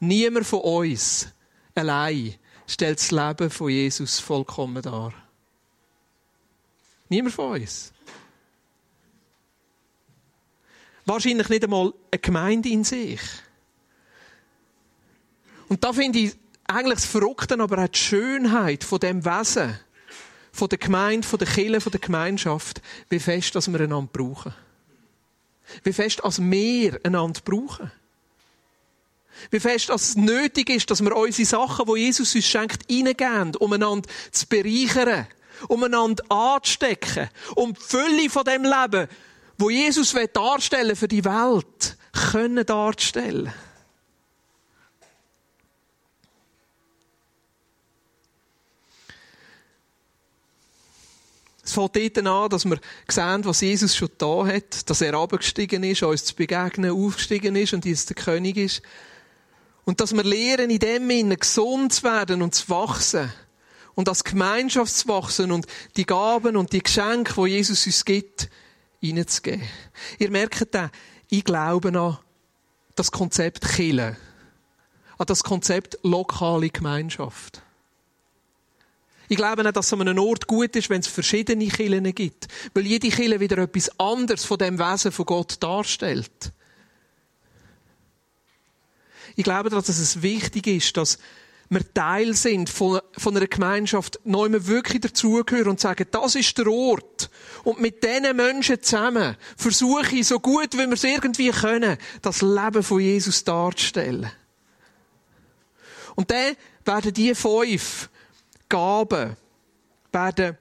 Niemand 0.00 0.46
von 0.46 0.60
uns 0.60 1.28
allein 1.74 2.34
stellt 2.66 2.98
das 2.98 3.10
Leben 3.10 3.50
von 3.50 3.70
Jesus 3.70 4.18
vollkommen 4.18 4.82
dar. 4.82 5.12
Niemand 7.08 7.34
von 7.34 7.60
uns. 7.60 7.92
Wahrscheinlich 11.04 11.48
nicht 11.48 11.64
einmal 11.64 11.92
eine 12.10 12.20
Gemeinde 12.20 12.68
in 12.68 12.82
sich. 12.82 13.20
Und 15.68 15.84
da 15.84 15.92
finde 15.92 16.18
ich 16.18 16.36
eigentlich 16.66 17.00
das 17.00 17.06
Verrückte, 17.06 17.58
aber 17.60 17.84
auch 17.84 17.88
die 17.88 17.98
Schönheit 17.98 18.82
von 18.82 18.98
dem 18.98 19.24
Wesen 19.24 19.78
von 20.56 20.68
der 20.68 20.78
Gemeinde, 20.78 21.26
von 21.26 21.38
der 21.38 21.48
Kirche, 21.48 21.80
von 21.80 21.92
der 21.92 22.00
Gemeinschaft, 22.00 22.80
wie 23.10 23.20
fest, 23.20 23.54
dass 23.54 23.70
wir 23.70 23.80
einander 23.80 24.10
brauchen. 24.12 24.54
Wie 25.84 25.92
fest, 25.92 26.24
als 26.24 26.40
wir 26.40 26.98
einander 27.04 27.40
brauchen. 27.44 27.92
Wie 29.50 29.60
fest 29.60 29.90
es 29.90 30.16
nötig 30.16 30.70
ist, 30.70 30.90
dass 30.90 31.02
wir 31.02 31.14
unsere 31.14 31.46
Sachen, 31.46 31.86
die 31.86 32.00
Jesus 32.00 32.34
uns 32.34 32.46
schenkt, 32.46 32.90
reingeben, 32.90 33.56
um 33.56 33.72
einander 33.72 34.08
zu 34.30 34.46
bereichern, 34.46 35.26
um 35.68 35.84
einander 35.84 36.24
anzustecken, 36.30 37.28
um 37.54 37.74
die 37.74 37.80
Fülle 37.80 38.30
von 38.30 38.44
dem 38.44 38.64
Leben, 38.64 39.08
wo 39.58 39.70
Jesus 39.70 40.14
darstellen 40.32 40.96
für 40.96 41.08
die 41.08 41.24
Welt, 41.24 41.96
können 42.32 42.66
darstellen. 42.66 43.52
Es 51.66 51.72
fängt 51.72 51.96
dort 51.96 52.26
an, 52.26 52.48
dass 52.48 52.64
wir 52.64 52.78
sehen, 53.08 53.44
was 53.44 53.60
Jesus 53.60 53.96
schon 53.96 54.10
da 54.18 54.46
hat, 54.46 54.88
dass 54.88 55.00
er 55.00 55.14
abgestiegen 55.14 55.82
ist, 55.82 56.04
uns 56.04 56.24
zu 56.24 56.36
begegnen, 56.36 56.92
aufgestiegen 56.92 57.56
ist 57.56 57.74
und 57.74 57.84
jetzt 57.84 58.08
der 58.08 58.14
König 58.14 58.56
ist. 58.56 58.82
Und 59.86 60.00
dass 60.00 60.12
wir 60.12 60.24
lernen, 60.24 60.68
in 60.68 60.80
dem 60.80 61.08
Sinne 61.08 61.36
gesund 61.36 61.94
zu 61.94 62.02
werden 62.02 62.42
und 62.42 62.54
zu 62.54 62.68
wachsen. 62.68 63.32
Und 63.94 64.08
als 64.08 64.24
Gemeinschaft 64.24 64.92
zu 64.92 65.08
wachsen 65.08 65.52
und 65.52 65.66
die 65.96 66.04
Gaben 66.04 66.56
und 66.56 66.72
die 66.72 66.82
Geschenke, 66.82 67.32
die 67.36 67.52
Jesus 67.52 67.86
uns 67.86 68.04
gibt, 68.04 68.50
reinzugeben. 69.02 69.62
Ihr 70.18 70.30
merkt 70.30 70.74
da, 70.74 70.90
ich 71.30 71.44
glaube 71.44 71.88
an 71.98 72.18
das 72.96 73.12
Konzept 73.12 73.66
Kille. 73.66 74.16
An 75.18 75.26
das 75.26 75.44
Konzept 75.44 75.98
lokale 76.02 76.68
Gemeinschaft. 76.68 77.62
Ich 79.28 79.36
glaube 79.36 79.62
nicht, 79.62 79.76
dass 79.76 79.86
es 79.86 79.92
an 79.92 80.02
einem 80.02 80.18
Ort 80.18 80.48
gut 80.48 80.74
ist, 80.76 80.90
wenn 80.90 81.00
es 81.00 81.06
verschiedene 81.06 81.66
Kirchen 81.68 82.12
gibt. 82.14 82.48
Weil 82.74 82.86
jede 82.86 83.08
Kirche 83.08 83.40
wieder 83.40 83.58
etwas 83.58 83.98
anderes 84.00 84.44
von 84.44 84.58
dem 84.58 84.78
Wesen 84.78 85.12
von 85.12 85.26
Gott 85.26 85.56
darstellt. 85.60 86.52
Ich 89.36 89.44
glaube, 89.44 89.70
dass 89.70 89.88
es 89.88 90.22
wichtig 90.22 90.66
ist, 90.66 90.96
dass 90.96 91.18
wir 91.68 91.94
Teil 91.94 92.34
sind 92.34 92.70
von, 92.70 93.00
von 93.16 93.36
einer 93.36 93.46
Gemeinschaft, 93.46 94.20
neu 94.24 94.48
wir 94.50 94.66
wirklich 94.66 95.00
dazugehören 95.00 95.70
und 95.70 95.80
sagen, 95.80 96.06
das 96.10 96.34
ist 96.36 96.56
der 96.58 96.68
Ort. 96.68 97.28
Und 97.64 97.80
mit 97.80 98.04
diesen 98.04 98.36
Menschen 98.36 98.82
zusammen 98.82 99.36
versuche 99.56 100.16
ich, 100.16 100.26
so 100.28 100.38
gut 100.38 100.74
wie 100.74 100.86
wir 100.86 100.92
es 100.92 101.04
irgendwie 101.04 101.50
können, 101.50 101.98
das 102.22 102.40
Leben 102.40 102.82
von 102.82 103.00
Jesus 103.00 103.42
darzustellen. 103.44 104.30
Und 106.14 106.30
dann 106.30 106.56
werden 106.84 107.12
die 107.12 107.34
fünf 107.34 108.08
Gaben 108.68 109.36
werden 110.12 110.56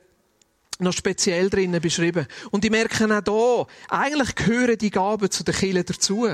noch 0.79 0.93
speziell 0.93 1.49
drinnen 1.49 1.81
beschrieben. 1.81 2.27
Und 2.51 2.65
ich 2.65 2.71
merke 2.71 3.05
auch 3.25 3.67
hier, 3.89 3.97
eigentlich 3.97 4.35
gehören 4.35 4.77
die 4.77 4.91
Gaben 4.91 5.31
zu 5.31 5.43
den 5.43 5.55
Kirchen 5.55 5.85
dazu. 5.85 6.27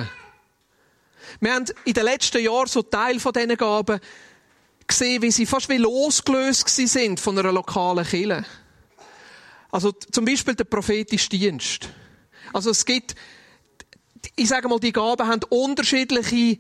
Wir 1.40 1.54
haben 1.54 1.66
in 1.86 1.94
den 1.94 2.04
letzten 2.04 2.44
Jahren 2.44 2.68
so 2.68 2.82
Teil 2.82 3.20
von 3.20 3.34
diesen 3.34 3.58
Gaben 3.58 4.00
gesehen, 4.88 5.22
wie 5.22 5.32
sie 5.32 5.46
fast 5.46 5.70
wie 5.70 5.78
losgelöst 5.78 6.70
sind 6.70 7.20
von 7.20 7.38
einer 7.38 7.52
lokalen 7.52 8.06
Kirche. 8.06 8.46
Also 9.72 9.92
zum 9.92 10.26
Beispiel 10.26 10.56
der 10.56 10.66
prophetische 10.66 11.30
Dienst. 11.30 11.90
Also 12.52 12.72
es 12.72 12.86
gibt, 12.86 13.16
ich 14.36 14.50
sage 14.50 14.68
mal, 14.68 14.80
die 14.80 14.92
Gaben 14.92 15.28
haben 15.28 15.42
unterschiedliche, 15.50 16.60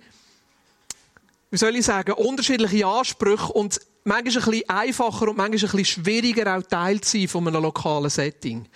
wie 1.51 1.58
soll 1.58 1.75
ich 1.75 1.86
sagen, 1.86 2.13
unterschiedliche 2.13 2.88
Ansprüche 2.88 3.51
und 3.51 3.79
manchmal 4.05 4.43
ein 4.43 4.51
bisschen 4.51 4.70
einfacher 4.70 5.27
und 5.27 5.38
manchmal 5.38 5.70
ein 5.70 5.77
bisschen 5.77 5.86
schwieriger 5.86 6.58
auch 6.58 6.63
Teil 6.63 7.01
zu 7.01 7.17
sein 7.17 7.27
von 7.27 7.48
einem 7.48 7.62
lokalen 7.62 8.10
Setting. 8.10 8.67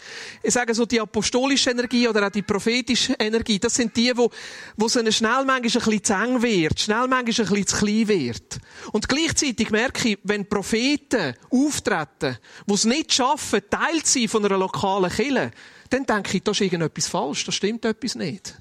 Ich 0.44 0.54
sage 0.54 0.74
so, 0.74 0.86
die 0.86 1.00
apostolische 1.00 1.72
Energie 1.72 2.08
oder 2.08 2.28
auch 2.28 2.32
die 2.32 2.42
prophetische 2.42 3.14
Energie, 3.18 3.60
das 3.60 3.76
sind 3.76 3.96
die, 3.96 4.16
wo, 4.16 4.30
wo 4.76 4.88
es 4.88 5.16
schnell 5.16 5.46
manchmal 5.46 5.56
ein 5.56 5.62
bisschen 5.62 6.04
zu 6.04 6.14
eng 6.14 6.42
wird, 6.42 6.80
schnell 6.80 7.08
manchmal 7.08 7.20
ein 7.20 7.26
bisschen 7.26 7.68
zu 7.68 7.78
klein 7.78 8.08
wird. 8.10 8.60
Und 8.92 9.08
gleichzeitig 9.08 9.70
merke 9.70 10.10
ich, 10.10 10.20
wenn 10.24 10.48
Propheten 10.48 11.34
auftreten, 11.50 12.38
die 12.68 12.74
es 12.74 12.84
nicht 12.84 13.14
schaffen, 13.14 13.62
Teil 13.70 14.04
zu 14.04 14.20
sein 14.20 14.28
von 14.28 14.46
einer 14.46 14.58
lokalen 14.58 15.10
Kirche, 15.10 15.52
dann 15.90 16.06
denke 16.06 16.38
ich, 16.38 16.44
da 16.44 16.52
ist 16.52 16.62
irgendetwas 16.62 17.08
falsch, 17.08 17.46
da 17.46 17.52
stimmt 17.54 17.86
etwas 17.86 18.16
nicht. 18.16 18.56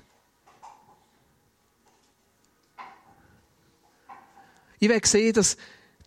Ich 4.85 4.91
will 4.91 5.01
sehen, 5.03 5.33
dass 5.33 5.57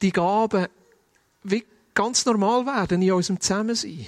die 0.03 0.11
Gaben 0.11 0.67
wie 1.41 1.65
ganz 1.95 2.23
normal 2.25 2.63
werden 2.67 3.01
in 3.01 3.11
unserem 3.11 3.41
Zusammensein. 3.41 4.05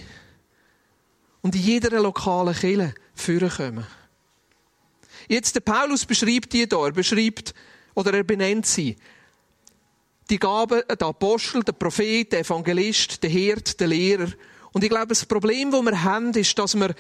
Und 1.42 1.56
in 1.56 1.62
jeder 1.62 2.00
lokalen 2.00 2.54
Kirche 2.54 2.94
vorkommen. 3.16 3.88
Jetzt, 5.28 5.56
der 5.56 5.62
Paulus 5.62 6.06
beschreibt 6.06 6.54
die 6.54 6.68
hier, 6.68 6.72
er 6.72 6.92
beschreibt, 6.92 7.56
oder 7.96 8.14
er 8.14 8.24
benennt 8.24 8.68
sie. 8.68 8.96
Die 10.30 10.38
Gaben, 10.38 10.84
der 10.88 11.08
Apostel, 11.08 11.64
der 11.64 11.72
Prophet, 11.72 12.32
der 12.32 12.42
Evangelist, 12.42 13.24
der 13.24 13.32
Hirt, 13.32 13.80
der 13.80 13.88
Lehrer. 13.88 14.28
Und 14.72 14.84
ich 14.84 14.90
glaube, 14.92 15.08
das 15.08 15.26
Problem, 15.26 15.72
das 15.72 15.84
wir 15.84 16.04
haben, 16.04 16.32
ist, 16.36 16.60
dass 16.60 16.76
wir 16.76 16.94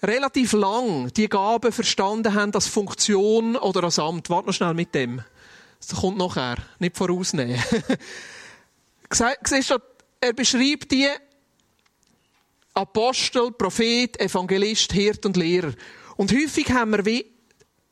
relativ 0.00 0.52
lang 0.52 1.12
die 1.12 1.28
Gaben 1.28 1.72
verstanden 1.72 2.32
haben 2.32 2.54
als 2.54 2.68
Funktion 2.68 3.56
oder 3.56 3.82
als 3.82 3.98
Amt. 3.98 4.30
Warte 4.30 4.46
noch 4.46 4.54
schnell 4.54 4.74
mit 4.74 4.94
dem. 4.94 5.24
Das 5.80 6.00
kommt 6.00 6.18
nachher. 6.18 6.56
Nicht 6.78 6.96
vorausnehmen. 6.96 7.62
Siehst 9.44 9.70
du, 9.70 9.78
er 10.20 10.32
beschreibt 10.32 10.92
die 10.92 11.08
Apostel, 12.74 13.50
Prophet, 13.52 14.20
Evangelist, 14.20 14.92
Hirt 14.92 15.26
und 15.26 15.36
Lehrer. 15.36 15.72
Und 16.16 16.32
häufig 16.32 16.70
haben 16.70 16.92
wir 16.92 17.04
wie 17.04 17.26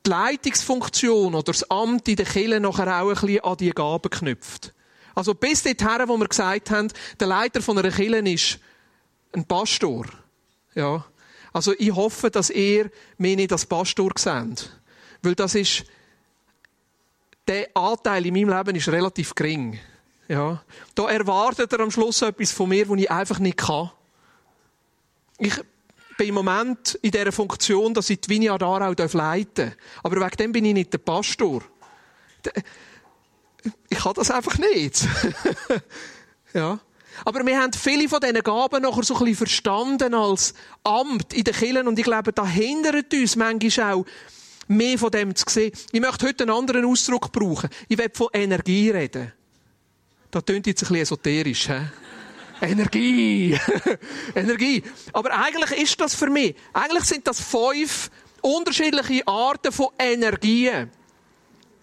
die 0.07 0.11
Leitungsfunktion 0.11 1.35
oder 1.35 1.45
das 1.45 1.69
Amt 1.71 2.09
in 2.09 2.17
der 2.17 2.27
Kirche 2.27 2.61
nachher 2.61 3.03
auch 3.03 3.09
ein 3.09 3.15
bisschen 3.15 3.41
an 3.41 3.57
die 3.57 3.71
Gaben 3.71 4.11
geknüpft. 4.11 4.73
Also 5.15 5.35
bis 5.35 5.65
dorthin, 5.65 6.09
wo 6.09 6.17
wir 6.17 6.29
gesagt 6.29 6.71
haben, 6.71 6.89
der 7.19 7.27
Leiter 7.27 7.61
einer 7.69 7.91
Kirche 7.91 8.19
ist 8.19 8.59
ein 9.33 9.45
Pastor. 9.45 10.07
Ja. 10.75 11.05
Also 11.53 11.75
ich 11.77 11.93
hoffe, 11.93 12.31
dass 12.31 12.51
ihr 12.51 12.91
mich 13.17 13.37
nicht 13.37 13.53
als 13.53 13.67
Pastor 13.67 14.13
seht. 14.17 14.71
Weil 15.23 15.35
das 15.35 15.57
ist 15.57 15.85
der 17.49 17.69
Anteil 17.75 18.27
in 18.27 18.35
meinem 18.35 18.57
Leben 18.57 18.77
ist 18.77 18.89
relativ 18.89 19.35
gering. 19.35 19.79
Ja. 20.29 20.63
Da 20.95 21.09
erwartet 21.09 21.73
er 21.73 21.81
am 21.81 21.91
Schluss 21.91 22.23
etwas 22.23 22.53
von 22.53 22.69
mir, 22.69 22.89
was 22.89 22.99
ich 22.99 23.11
einfach 23.11 23.39
nicht 23.39 23.57
kann. 23.57 23.91
Ich 25.39 25.55
bin 26.19 26.29
im 26.29 26.35
Moment 26.35 26.99
in 27.01 27.11
dieser 27.11 27.33
Funktion, 27.33 27.95
dass 27.95 28.11
ich 28.11 28.21
die 28.21 28.29
Vineyard 28.29 28.63
Aarau 28.63 28.93
leiten 28.93 29.55
darf. 29.55 29.77
Aber 30.03 30.17
wegen 30.17 30.37
dem 30.37 30.53
bin 30.53 30.65
ich 30.67 30.75
nicht 30.75 30.93
der 30.93 30.99
Pastor. 30.99 31.63
Ich 33.89 33.99
kann 33.99 34.15
das 34.15 34.31
einfach 34.31 34.59
nicht. 34.59 35.07
ja. 36.53 36.79
Aber 37.25 37.45
wir 37.45 37.59
haben 37.59 37.73
viele 37.73 38.09
von 38.09 38.21
diesen 38.21 38.43
Gaben 38.43 38.83
nachher 38.83 39.03
so 39.03 39.15
ein 39.15 39.21
bisschen 39.21 39.37
verstanden 39.37 40.15
als 40.15 40.55
Amt 40.85 41.33
in 41.33 41.45
den 41.45 41.55
Kirchen. 41.55 41.89
Und 41.89 41.99
ich 41.99 42.05
glaube, 42.05 42.33
da 42.33 42.47
hindert 42.47 43.13
uns 43.13 43.37
manchmal 43.37 43.95
auch, 43.95 44.05
mehr 44.69 44.99
von 44.99 45.11
dem 45.11 45.35
zu 45.35 45.45
sehen. 45.49 45.73
Ich 45.93 46.01
möchte 46.01 46.27
heute 46.27 46.45
einen 46.45 46.53
anderen 46.53 46.85
Ausdruck 46.85 47.33
brauchen. 47.33 47.69
Ich 47.89 47.99
will 47.99 48.11
von 48.13 48.29
Energie 48.33 48.91
reden. 48.91 49.33
Das 50.31 50.45
klingt 50.45 50.67
jetzt 50.67 50.83
ein 50.83 50.89
bisschen 50.89 51.03
esoterisch, 51.03 51.69
hä? 51.69 51.81
Energie! 52.61 53.59
Energie! 54.35 54.83
Aber 55.13 55.31
eigentlich 55.31 55.83
ist 55.83 56.01
das 56.01 56.15
für 56.15 56.29
mich, 56.29 56.55
eigentlich 56.73 57.05
sind 57.05 57.27
das 57.27 57.41
fünf 57.41 58.11
unterschiedliche 58.43 59.27
Arten 59.27 59.73
von 59.73 59.89
Energien. 59.99 60.91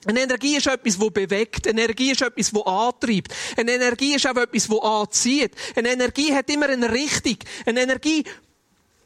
Eine 0.08 0.22
Energie 0.22 0.58
ist 0.58 0.68
etwas, 0.68 1.00
das 1.00 1.12
bewegt. 1.12 1.68
Eine 1.68 1.82
Energie 1.82 2.12
ist 2.12 2.22
etwas, 2.22 2.52
das 2.52 2.66
antreibt. 2.66 3.34
Eine 3.58 3.72
Energie 3.72 4.16
ist 4.16 4.28
auch 4.28 4.36
etwas, 4.36 4.68
das 4.68 4.80
anzieht. 4.80 5.52
Eine 5.76 5.94
Energie 5.94 6.32
hat 6.32 6.48
immer 6.50 6.70
eine 6.70 6.92
Richtung. 6.92 7.38
Eine 7.66 7.82
Energie 7.82 8.24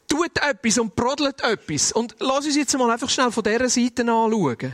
tut 0.09 0.37
etwas 0.41 0.77
und 0.77 0.95
brodelt 0.95 1.41
etwas. 1.41 1.91
Und 1.91 2.15
lass 2.19 2.45
uns 2.45 2.55
jetzt 2.55 2.77
mal 2.77 2.91
einfach 2.91 3.09
schnell 3.09 3.31
von 3.31 3.43
dieser 3.43 3.69
Seite 3.69 4.01
anschauen. 4.01 4.73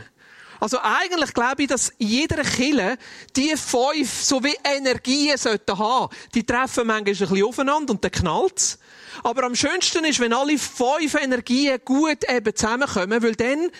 Also 0.58 0.78
eigentlich 0.80 1.34
glaube 1.34 1.62
ich, 1.62 1.68
dass 1.68 1.92
jeder 1.98 2.42
Kille 2.42 2.96
die 3.36 3.54
fünf 3.56 4.22
so 4.22 4.42
wie 4.42 4.56
Energien 4.64 5.36
sollten 5.36 5.78
haben. 5.78 6.14
Die 6.34 6.44
treffen 6.44 6.86
manchmal 6.86 7.12
ein 7.12 7.18
bisschen 7.18 7.44
aufeinander 7.44 7.92
und 7.92 8.02
dann 8.02 8.10
knallt's. 8.10 8.78
Aber 9.22 9.44
am 9.44 9.54
schönsten 9.54 10.04
ist, 10.04 10.20
wenn 10.20 10.32
alle 10.32 10.58
fünf 10.58 11.14
Energien 11.14 11.78
gut 11.84 12.24
eben 12.28 12.54
zusammenkommen, 12.54 13.22
weil 13.22 13.34
dann 13.34 13.70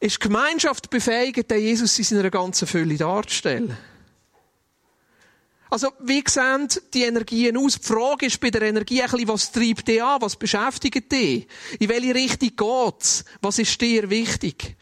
ist 0.00 0.16
die 0.16 0.28
Gemeinschaft 0.28 0.90
befähigt, 0.90 1.50
den 1.50 1.60
Jesus 1.60 1.98
in 1.98 2.04
seiner 2.04 2.30
ganzen 2.30 2.66
Fülle 2.66 2.96
darzustellen. 2.96 3.76
Also, 5.70 5.92
wie 6.00 6.24
sehen 6.26 6.68
die 6.94 7.02
Energien 7.02 7.56
aus? 7.58 7.78
Die 7.78 7.86
Frage 7.86 8.26
ist 8.26 8.40
bei 8.40 8.50
der 8.50 8.62
Energie 8.62 9.02
ein 9.02 9.10
bisschen, 9.10 9.28
was 9.28 9.52
treibt 9.52 9.86
die 9.86 10.00
an? 10.00 10.22
Was 10.22 10.36
beschäftigt 10.36 11.12
die? 11.12 11.46
In 11.78 11.88
welche 11.88 12.14
Richtung 12.14 12.50
geht's? 12.56 13.24
Was 13.42 13.58
ist 13.58 13.80
dir 13.80 14.08
wichtig? 14.08 14.76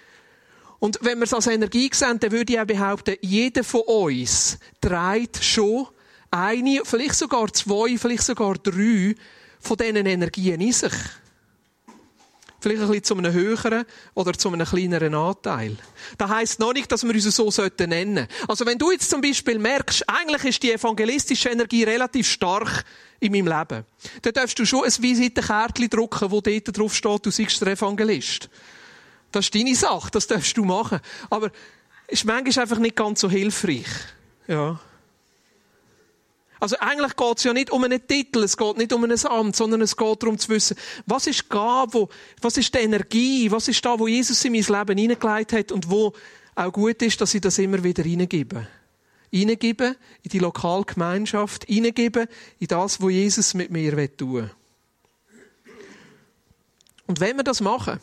Und 0.79 0.99
wenn 1.03 1.19
wir 1.19 1.25
es 1.25 1.35
als 1.35 1.49
Energie 1.49 1.91
sehen, 1.93 2.21
dann 2.21 2.31
würde 2.31 2.53
ich 2.53 2.61
auch 2.61 2.67
behaupten, 2.67 3.17
jeder 3.21 3.65
von 3.65 3.81
uns 3.83 4.59
trägt 4.81 5.43
schon 5.43 5.89
eine, 6.31 6.83
vielleicht 6.85 7.15
sogar 7.15 7.53
zwei, 7.53 7.97
vielleicht 7.99 8.25
sogar 8.25 8.55
drei 8.55 9.15
von 9.59 9.77
diesen 9.77 10.07
Energien 10.07 10.61
in 10.61 10.73
sich. 10.73 10.93
Vielleicht 12.61 12.83
ein 12.83 12.89
bisschen 12.89 13.05
zu 13.05 13.17
einem 13.17 13.33
höheren 13.33 13.85
oder 14.15 14.33
zu 14.33 14.51
einem 14.51 14.67
kleineren 14.67 15.15
Anteil. 15.15 15.77
Das 16.19 16.31
heisst 16.31 16.59
noch 16.59 16.73
nicht, 16.73 16.91
dass 16.91 17.05
wir 17.05 17.15
uns 17.15 17.25
so 17.25 17.45
nennen 17.45 18.17
sollten. 18.17 18.29
Also 18.49 18.67
wenn 18.67 18.79
du 18.79 18.91
jetzt 18.91 19.11
zum 19.11 19.21
Beispiel 19.21 19.59
merkst, 19.59 20.09
eigentlich 20.09 20.45
ist 20.45 20.63
die 20.63 20.73
evangelistische 20.73 21.51
Energie 21.51 21.85
relativ 21.85 22.29
stark 22.29 22.85
in 23.21 23.33
meinem 23.33 23.47
Leben, 23.47 23.85
dann 24.23 24.33
darfst 24.33 24.59
du 24.59 24.65
schon 24.65 24.85
ein 24.85 24.93
Visitenkärtchen 24.99 25.91
drucken, 25.91 26.31
wo 26.31 26.41
dort 26.41 26.79
drauf 26.79 26.95
steht, 26.95 27.27
du 27.27 27.31
seist 27.31 27.61
der 27.61 27.69
Evangelist. 27.69 28.49
Das 29.33 29.47
ist 29.47 29.55
deine 29.55 29.75
Sache, 29.75 30.11
das 30.11 30.27
darfst 30.27 30.57
du 30.57 30.65
machen. 30.65 31.01
Aber 31.29 31.51
ist 32.09 32.25
manchmal 32.25 32.63
einfach 32.63 32.79
nicht 32.79 32.97
ganz 32.97 33.21
so 33.21 33.31
hilfreich. 33.31 33.87
Ja. 34.47 34.81
Also 36.59 36.77
eigentlich 36.79 37.17
geht 37.17 37.39
es 37.39 37.45
ja 37.45 37.53
nicht 37.53 37.71
um 37.71 37.85
einen 37.85 38.07
Titel, 38.07 38.43
es 38.43 38.57
geht 38.57 38.79
nicht 38.79 38.93
um 38.93 39.05
ein 39.05 39.27
Amt, 39.27 39.57
sondern 39.57 39.83
es 39.83 39.97
geht 39.97 40.23
darum 40.23 40.39
zu 40.39 40.49
wissen, 40.49 40.77
was 41.05 41.27
ist 41.27 41.51
Gabe, 41.51 42.09
was 42.41 42.57
ist 42.57 42.75
die 42.75 42.79
Energie, 42.79 43.51
was 43.51 43.69
ist 43.69 43.85
da, 43.85 43.99
wo 43.99 44.07
Jesus 44.07 44.45
in 44.45 44.53
mein 44.53 44.63
Leben 44.63 44.99
hineingelegt 44.99 45.53
hat 45.53 45.73
und 45.73 45.91
wo 45.91 46.15
auch 46.55 46.73
gut 46.73 47.03
ist, 47.03 47.21
dass 47.21 47.35
ich 47.35 47.43
das 47.43 47.59
immer 47.59 47.85
wieder 47.85 48.03
hineingebe. 48.03 48.67
Hineingebe 49.31 49.97
in 50.23 50.31
die 50.31 50.39
Lokalgemeinschaft, 50.39 51.67
hineingebe 51.67 52.29
in 52.59 52.67
das, 52.69 53.01
was 53.03 53.11
Jesus 53.11 53.53
mit 53.53 53.71
mir 53.71 54.17
tun 54.17 54.33
will. 54.33 54.51
Und 57.07 57.21
wenn 57.21 57.37
wir 57.37 57.45
das 57.45 57.61
machen, 57.61 58.01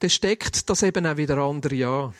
dann 0.00 0.10
steckt 0.10 0.68
das 0.68 0.82
eben 0.82 1.06
auch 1.06 1.16
wieder 1.16 1.38
andere 1.38 1.86
an. 1.86 2.14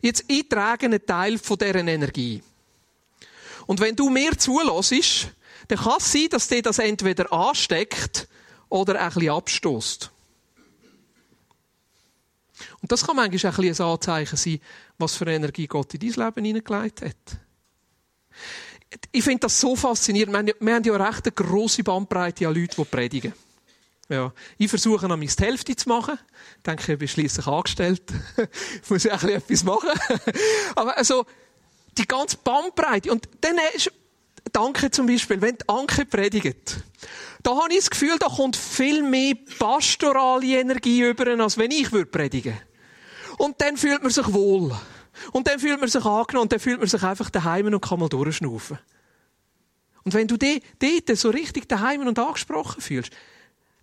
Jetzt, 0.00 0.24
ich 0.28 0.48
trage 0.48 0.86
einen 0.86 1.04
Teil 1.04 1.38
von 1.38 1.58
dieser 1.58 1.76
Energie. 1.76 2.42
Und 3.68 3.80
wenn 3.80 3.94
du 3.94 4.08
mir 4.08 4.36
zulässt, 4.38 5.28
dann 5.68 5.78
kann 5.78 5.98
es 5.98 6.10
sein, 6.10 6.28
dass 6.30 6.48
dir 6.48 6.62
das 6.62 6.78
entweder 6.78 7.30
ansteckt 7.30 8.26
oder 8.70 8.98
ein 8.98 9.12
bisschen 9.12 9.30
abstoßt. 9.30 10.10
Und 12.80 12.90
das 12.90 13.06
kann 13.06 13.16
manchmal 13.16 13.52
ein, 13.52 13.64
ein 13.66 13.80
Anzeichen 13.80 14.36
sein, 14.36 14.60
was 14.96 15.16
für 15.16 15.26
Energie 15.26 15.66
Gott 15.66 15.92
in 15.92 16.00
dein 16.00 16.24
Leben 16.24 16.44
hineingelegt 16.46 17.02
hat. 17.02 17.36
Ich 19.12 19.22
finde 19.22 19.40
das 19.40 19.60
so 19.60 19.76
faszinierend. 19.76 20.32
Wir 20.60 20.74
haben 20.74 20.84
ja 20.84 20.96
recht 20.96 21.26
eine 21.26 21.32
grosse 21.32 21.84
Bandbreite 21.84 22.48
an 22.48 22.54
Leuten, 22.54 22.74
die 22.74 22.84
predigen. 22.84 23.34
Ja. 24.08 24.32
Ich 24.56 24.70
versuche 24.70 25.06
noch 25.06 25.20
die 25.20 25.28
Hälfte 25.28 25.76
zu 25.76 25.90
machen. 25.90 26.18
Ich 26.56 26.62
denke, 26.62 26.94
ich 26.94 26.98
bin 26.98 27.06
schliesslich 27.06 27.46
angestellt. 27.46 28.02
ich 28.82 28.88
muss 28.88 29.04
ja 29.04 29.12
ein 29.12 29.28
etwas 29.28 29.62
machen. 29.62 29.90
Aber 30.74 30.96
also, 30.96 31.26
die 31.98 32.06
ganze 32.06 32.36
Bandbreite. 32.38 33.10
Und 33.10 33.28
dann 33.40 33.56
ist, 33.74 33.90
danke 34.52 34.90
zum 34.90 35.06
Beispiel, 35.06 35.40
wenn 35.40 35.56
die 35.56 35.68
Anke 35.68 36.04
predigt, 36.04 36.78
da 37.42 37.50
habe 37.50 37.72
ich 37.72 37.78
das 37.78 37.90
Gefühl, 37.90 38.18
da 38.18 38.26
kommt 38.26 38.56
viel 38.56 39.02
mehr 39.02 39.34
pastorale 39.58 40.58
Energie 40.58 41.02
über, 41.02 41.26
als 41.42 41.58
wenn 41.58 41.70
ich 41.70 41.92
würde. 41.92 42.54
Und 43.38 43.60
dann 43.60 43.76
fühlt 43.76 44.02
man 44.02 44.10
sich 44.10 44.32
wohl. 44.32 44.76
Und 45.32 45.46
dann 45.46 45.58
fühlt 45.58 45.80
man 45.80 45.88
sich 45.88 46.04
angenommen 46.04 46.44
und 46.44 46.52
dann 46.52 46.60
fühlt 46.60 46.78
man 46.78 46.88
sich 46.88 47.02
einfach 47.02 47.30
daheim 47.30 47.66
und 47.66 47.80
kann 47.80 47.98
mal 48.00 48.08
durchschnaufen. 48.08 48.78
Und 50.04 50.14
wenn 50.14 50.28
du 50.28 50.36
dort 50.36 51.18
so 51.18 51.30
richtig 51.30 51.68
daheim 51.68 52.06
und 52.06 52.18
angesprochen 52.18 52.80
fühlst, 52.80 53.12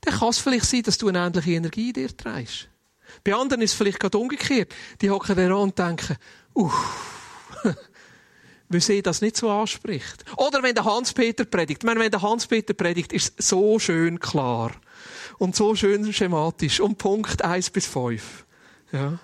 dann 0.01 0.17
kann 0.17 0.29
es 0.29 0.39
vielleicht 0.39 0.65
sein, 0.65 0.83
dass 0.83 0.97
du 0.97 1.07
eine 1.07 1.19
ähnliche 1.19 1.51
Energie 1.51 1.89
in 1.89 1.93
dir 1.93 2.15
trägst. 2.15 2.67
Bei 3.23 3.35
anderen 3.35 3.61
ist 3.61 3.71
es 3.71 3.77
vielleicht 3.77 3.99
gerade 3.99 4.17
umgekehrt. 4.17 4.73
Die 5.01 5.09
hocken 5.09 5.35
da 5.35 5.55
und 5.55 5.77
denken, 5.77 6.17
uff, 6.53 7.14
weil 8.75 8.81
sie 8.81 9.01
das 9.01 9.21
nicht 9.21 9.37
so 9.37 9.49
anspricht. 9.49 10.25
Oder 10.35 10.61
wenn 10.61 10.75
der 10.75 10.83
Hans-Peter 10.83 11.45
predigt. 11.45 11.81
Ich 11.81 11.85
meine, 11.85 12.01
wenn 12.01 12.11
der 12.11 12.21
Hans-Peter 12.21 12.73
predigt, 12.73 13.13
ist 13.13 13.33
es 13.37 13.47
so 13.47 13.79
schön 13.79 14.19
klar. 14.19 14.73
Und 15.37 15.55
so 15.55 15.75
schön 15.75 16.11
schematisch. 16.11 16.81
Und 16.81 16.97
Punkt 16.97 17.41
1 17.41 17.69
bis 17.69 17.85
5. 17.85 18.45
Ja. 18.91 19.17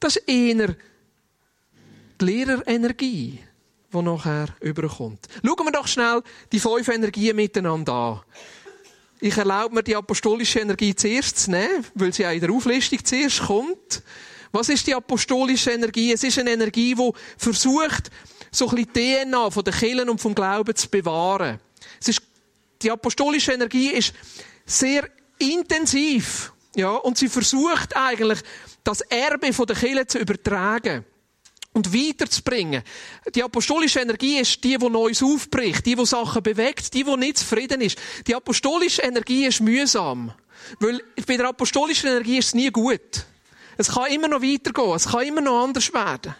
Das 0.00 0.16
ist 0.16 0.28
eher 0.28 0.74
die 2.20 2.24
Lehrerenergie, 2.24 3.38
die 3.92 4.02
nachher 4.02 4.48
überkommt. 4.60 5.28
Schauen 5.44 5.64
wir 5.64 5.72
doch 5.72 5.86
schnell 5.86 6.22
die 6.50 6.58
fünf 6.58 6.88
Energien 6.88 7.36
miteinander 7.36 7.92
an. 7.92 8.20
Ich 9.20 9.36
erlaube 9.36 9.76
mir, 9.76 9.84
die 9.84 9.94
apostolische 9.94 10.58
Energie 10.58 10.94
zuerst 10.94 11.38
zu 11.38 11.52
nehmen, 11.52 11.86
weil 11.94 12.12
sie 12.12 12.26
auch 12.26 12.32
in 12.32 12.40
der 12.40 12.50
Auflistung 12.50 13.04
zuerst 13.04 13.42
kommt. 13.42 14.02
Was 14.52 14.68
ist 14.68 14.86
die 14.86 14.94
apostolische 14.94 15.72
Energie? 15.72 16.12
Es 16.12 16.22
ist 16.22 16.38
eine 16.38 16.52
Energie, 16.52 16.94
die 16.94 17.10
versucht, 17.36 18.10
so 18.50 18.68
ein 18.68 18.86
bisschen 18.86 19.28
DNA 19.30 19.50
von 19.50 19.64
den 19.64 19.74
Kirchen 19.74 20.08
und 20.08 20.20
vom 20.20 20.34
Glauben 20.34 20.74
zu 20.74 20.88
bewahren. 20.88 21.60
Es 22.00 22.08
ist, 22.08 22.22
die 22.82 22.90
apostolische 22.90 23.52
Energie 23.52 23.88
ist 23.88 24.12
sehr 24.64 25.08
intensiv, 25.38 26.52
ja, 26.74 26.90
und 26.90 27.18
sie 27.18 27.28
versucht 27.28 27.96
eigentlich, 27.96 28.40
das 28.84 29.00
Erbe 29.02 29.52
von 29.52 29.66
der 29.66 29.76
Kirche 29.76 30.06
zu 30.06 30.18
übertragen 30.18 31.04
und 31.76 31.92
weiterzubringen. 31.92 32.82
Die 33.34 33.42
apostolische 33.42 34.00
Energie 34.00 34.38
ist 34.38 34.64
die, 34.64 34.78
die 34.78 34.88
Neues 34.88 35.22
aufbricht, 35.22 35.84
die, 35.84 35.94
die 35.94 36.06
Sachen 36.06 36.42
bewegt, 36.42 36.94
die, 36.94 37.04
die 37.04 37.16
nicht 37.16 37.38
zufrieden 37.38 37.82
ist. 37.82 37.98
Die 38.26 38.34
apostolische 38.34 39.02
Energie 39.02 39.46
ist 39.46 39.60
mühsam. 39.60 40.32
Weil 40.80 41.02
bei 41.26 41.36
der 41.36 41.48
apostolischen 41.48 42.08
Energie 42.08 42.38
ist 42.38 42.48
es 42.48 42.54
nie 42.54 42.70
gut. 42.70 43.26
Es 43.76 43.88
kann 43.88 44.10
immer 44.10 44.28
noch 44.28 44.42
weitergehen. 44.42 44.94
Es 44.94 45.08
kann 45.08 45.26
immer 45.26 45.40
noch 45.40 45.64
anders 45.64 45.92
werden. 45.92 46.34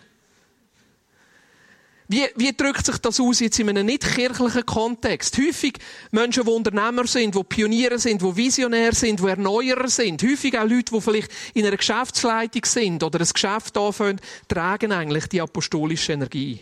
Wie, 2.09 2.25
wie 2.37 2.57
drückt 2.57 2.87
sich 2.87 2.99
das 2.99 3.18
aus 3.18 3.40
jetzt 3.40 3.59
in 3.59 3.68
einem 3.68 3.87
nicht 3.87 4.03
kirchlichen 4.03 4.64
Kontext? 4.64 5.37
Häufig 5.38 5.79
Menschen, 6.12 6.44
die 6.44 6.51
Unternehmer 6.51 7.05
sind, 7.07 7.35
die 7.35 7.42
Pioniere 7.42 7.99
sind, 7.99 8.22
die 8.22 8.37
Visionär 8.37 8.94
sind, 8.94 9.18
die 9.18 9.27
Erneuerer 9.27 9.88
sind. 9.88 10.22
Häufig 10.22 10.57
auch 10.57 10.68
Leute, 10.68 10.92
die 10.94 11.01
vielleicht 11.01 11.33
in 11.55 11.66
einer 11.66 11.77
Geschäftsleitung 11.77 12.64
sind 12.64 13.03
oder 13.03 13.20
ein 13.20 13.27
Geschäft 13.27 13.77
anfangen, 13.77 14.20
tragen 14.46 14.92
eigentlich 14.92 15.27
die 15.27 15.40
apostolische 15.40 16.12
Energie. 16.12 16.61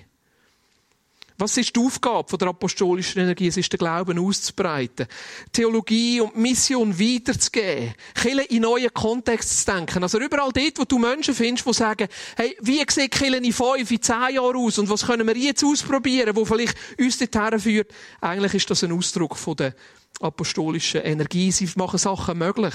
Was 1.37 1.57
ist 1.57 1.75
die 1.75 1.81
Aufgabe 1.81 2.39
der 2.39 2.49
apostolischen 2.49 3.21
Energie? 3.21 3.49
Es 3.49 3.57
ist 3.57 3.73
der 3.73 3.79
Glauben 3.79 4.21
auszubreiten. 4.21 5.07
Theologie 5.53 6.21
und 6.21 6.37
Mission 6.37 6.97
weiterzugeben. 6.97 7.93
Kirche 8.15 8.43
in 8.43 8.63
neuen 8.63 8.95
Kontext 8.95 9.61
zu 9.61 9.73
denken. 9.73 10.05
Also 10.05 10.21
überall 10.21 10.53
dort, 10.53 10.79
wo 10.79 10.85
du 10.85 10.99
Menschen 10.99 11.35
findest, 11.35 11.67
die 11.67 11.73
sagen, 11.73 12.07
hey, 12.37 12.57
wie 12.61 12.85
sieht 12.89 13.11
Kirche 13.11 13.37
in 13.37 13.53
fünf, 13.53 13.91
in 13.91 14.01
zehn 14.01 14.35
Jahren 14.35 14.57
aus? 14.57 14.79
Und 14.79 14.89
was 14.89 15.07
können 15.07 15.27
wir 15.27 15.37
jetzt 15.37 15.65
ausprobieren, 15.65 16.37
wo 16.37 16.45
vielleicht 16.45 16.77
uns 17.01 17.19
dorthin 17.19 17.59
führt? 17.59 17.91
Eigentlich 18.21 18.55
ist 18.55 18.71
das 18.71 18.85
ein 18.85 18.93
Ausdruck 18.93 19.37
von 19.37 19.57
der 19.57 19.75
apostolischen 20.21 21.01
Energie. 21.01 21.51
Sie 21.51 21.69
machen 21.75 21.99
Sachen 21.99 22.39
möglich. 22.39 22.75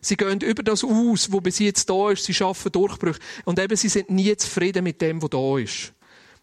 Sie 0.00 0.16
gehen 0.16 0.40
über 0.40 0.62
das 0.62 0.84
aus, 0.84 1.32
wo 1.32 1.40
bis 1.40 1.58
jetzt 1.58 1.90
da 1.90 2.12
ist. 2.12 2.24
Sie 2.24 2.34
schaffen 2.34 2.70
Durchbrüche. 2.70 3.18
Und 3.44 3.58
eben, 3.58 3.76
sie 3.76 3.88
sind 3.88 4.08
nie 4.08 4.36
zufrieden 4.36 4.84
mit 4.84 5.00
dem, 5.00 5.20
was 5.20 5.30
da 5.30 5.58
ist. 5.58 5.92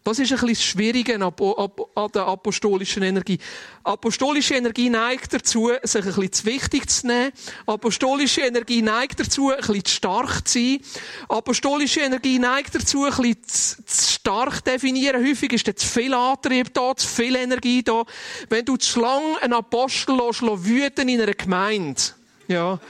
Das 0.02 0.18
ist 0.18 0.32
ein 0.32 0.38
bisschen 0.38 0.48
das 0.48 0.64
Schwierige 0.64 1.14
an 1.14 2.10
der 2.14 2.26
apostolischen 2.26 3.02
Energie. 3.02 3.38
Apostolische 3.84 4.54
Energie 4.54 4.88
neigt 4.88 5.30
dazu, 5.34 5.70
sich 5.82 6.00
ein 6.00 6.06
bisschen 6.06 6.32
zu 6.32 6.44
wichtig 6.46 6.88
zu 6.88 7.06
nehmen. 7.06 7.32
Apostolische 7.66 8.40
Energie 8.40 8.80
neigt 8.80 9.20
dazu, 9.20 9.50
ein 9.50 9.58
bisschen 9.58 9.84
zu 9.84 9.94
stark 9.94 10.48
zu 10.48 10.58
sein. 10.58 10.80
Apostolische 11.28 12.00
Energie 12.00 12.38
neigt 12.38 12.74
dazu, 12.74 13.04
ein 13.04 13.10
bisschen 13.10 13.42
zu, 13.44 13.84
zu 13.84 14.12
stark 14.12 14.64
definieren. 14.64 15.22
Häufig 15.22 15.52
ist 15.52 15.68
da 15.68 15.76
zu 15.76 15.86
viel 15.86 16.14
Antrieb 16.14 16.72
da, 16.72 16.96
zu 16.96 17.06
viel 17.06 17.36
Energie 17.36 17.82
da. 17.82 18.04
Wenn 18.48 18.64
du 18.64 18.78
zu 18.78 19.00
lang 19.00 19.36
einen 19.42 19.52
Apostel 19.52 20.16
lässt, 20.16 20.40
wüten 20.40 21.10
in 21.10 21.20
einer 21.20 21.34
Gemeinde, 21.34 22.00
ja, 22.48 22.80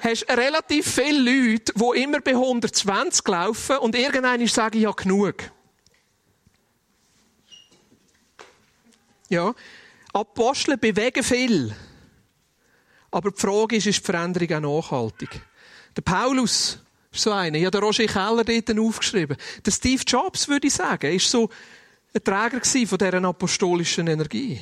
hast 0.00 0.26
relativ 0.28 0.94
viele 0.94 1.20
Leute, 1.20 1.72
die 1.76 2.02
immer 2.02 2.20
bei 2.20 2.32
120 2.32 3.28
laufen 3.28 3.76
und 3.78 3.94
irgendwann 3.94 4.44
sagen, 4.48 4.80
ja, 4.80 4.90
genug. 4.90 5.36
Ja. 9.30 9.54
Apostel 10.12 10.76
bewegen 10.76 11.22
viel. 11.22 11.74
Aber 13.12 13.30
die 13.30 13.40
Frage 13.40 13.76
ist, 13.76 13.86
ist 13.86 14.00
die 14.00 14.04
Veränderung 14.04 14.64
auch 14.64 14.82
nachhaltig? 14.82 15.40
Der 15.96 16.02
Paulus 16.02 16.78
ist 17.12 17.22
so 17.22 17.30
einer. 17.32 17.56
Ja, 17.58 17.70
der 17.70 17.80
Roger 17.80 18.06
Keller 18.06 18.44
dort 18.44 18.78
aufgeschrieben. 18.78 19.36
Der 19.64 19.70
Steve 19.70 20.02
Jobs, 20.06 20.48
würde 20.48 20.66
ich 20.66 20.74
sagen, 20.74 21.12
ist 21.14 21.30
so 21.30 21.48
ein 22.12 22.22
Träger 22.24 22.60
von 22.86 22.98
dieser 22.98 23.24
apostolischen 23.24 24.08
Energie. 24.08 24.60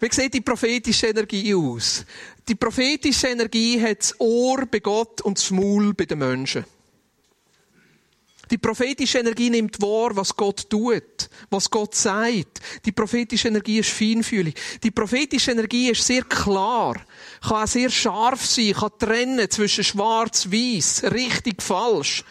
Wie 0.00 0.08
sieht 0.10 0.32
die 0.32 0.40
prophetische 0.40 1.08
Energie 1.08 1.54
aus? 1.54 2.06
Die 2.48 2.54
prophetische 2.54 3.26
Energie 3.28 3.78
hat 3.82 3.98
das 3.98 4.18
Ohr 4.18 4.64
bei 4.64 4.78
Gott 4.78 5.20
und 5.20 5.36
das 5.36 5.50
Maul 5.50 5.92
bei 5.92 6.06
den 6.06 6.20
Menschen. 6.20 6.64
Die 8.50 8.58
prophetische 8.58 9.18
Energie 9.18 9.50
nimmt 9.50 9.80
wahr, 9.82 10.16
was 10.16 10.34
Gott 10.34 10.68
tut, 10.70 11.28
was 11.50 11.70
Gott 11.70 11.94
sagt. 11.94 12.60
Die 12.84 12.92
prophetische 12.92 13.48
Energie 13.48 13.78
ist 13.78 13.90
feinfühlig. 13.90 14.54
Die 14.82 14.90
prophetische 14.90 15.52
Energie 15.52 15.90
ist 15.90 16.06
sehr 16.06 16.22
klar, 16.22 16.96
kann 17.42 17.64
auch 17.64 17.66
sehr 17.66 17.90
scharf 17.90 18.44
sein, 18.46 18.72
kann 18.72 18.90
trennen 18.98 19.50
zwischen 19.50 19.84
schwarz, 19.84 20.50
weiß, 20.50 21.04
richtig, 21.12 21.62
falsch. 21.62 22.24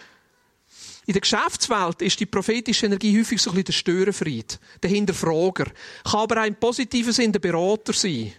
In 1.05 1.13
der 1.13 1.21
Geschäftswelt 1.21 2.01
ist 2.01 2.19
die 2.19 2.25
prophetische 2.25 2.85
Energie 2.85 3.17
häufig 3.17 3.41
so 3.41 3.51
ein 3.51 3.53
bisschen 3.53 3.65
der 3.65 3.73
Störenfried, 3.73 4.59
der 4.83 4.89
Hinterfrager. 4.89 5.71
Kann 6.03 6.19
aber 6.19 6.41
auch 6.41 6.45
im 6.45 6.55
positiven 6.55 7.13
Sinn 7.13 7.31
der 7.31 7.39
Berater 7.39 7.93
sein. 7.93 8.33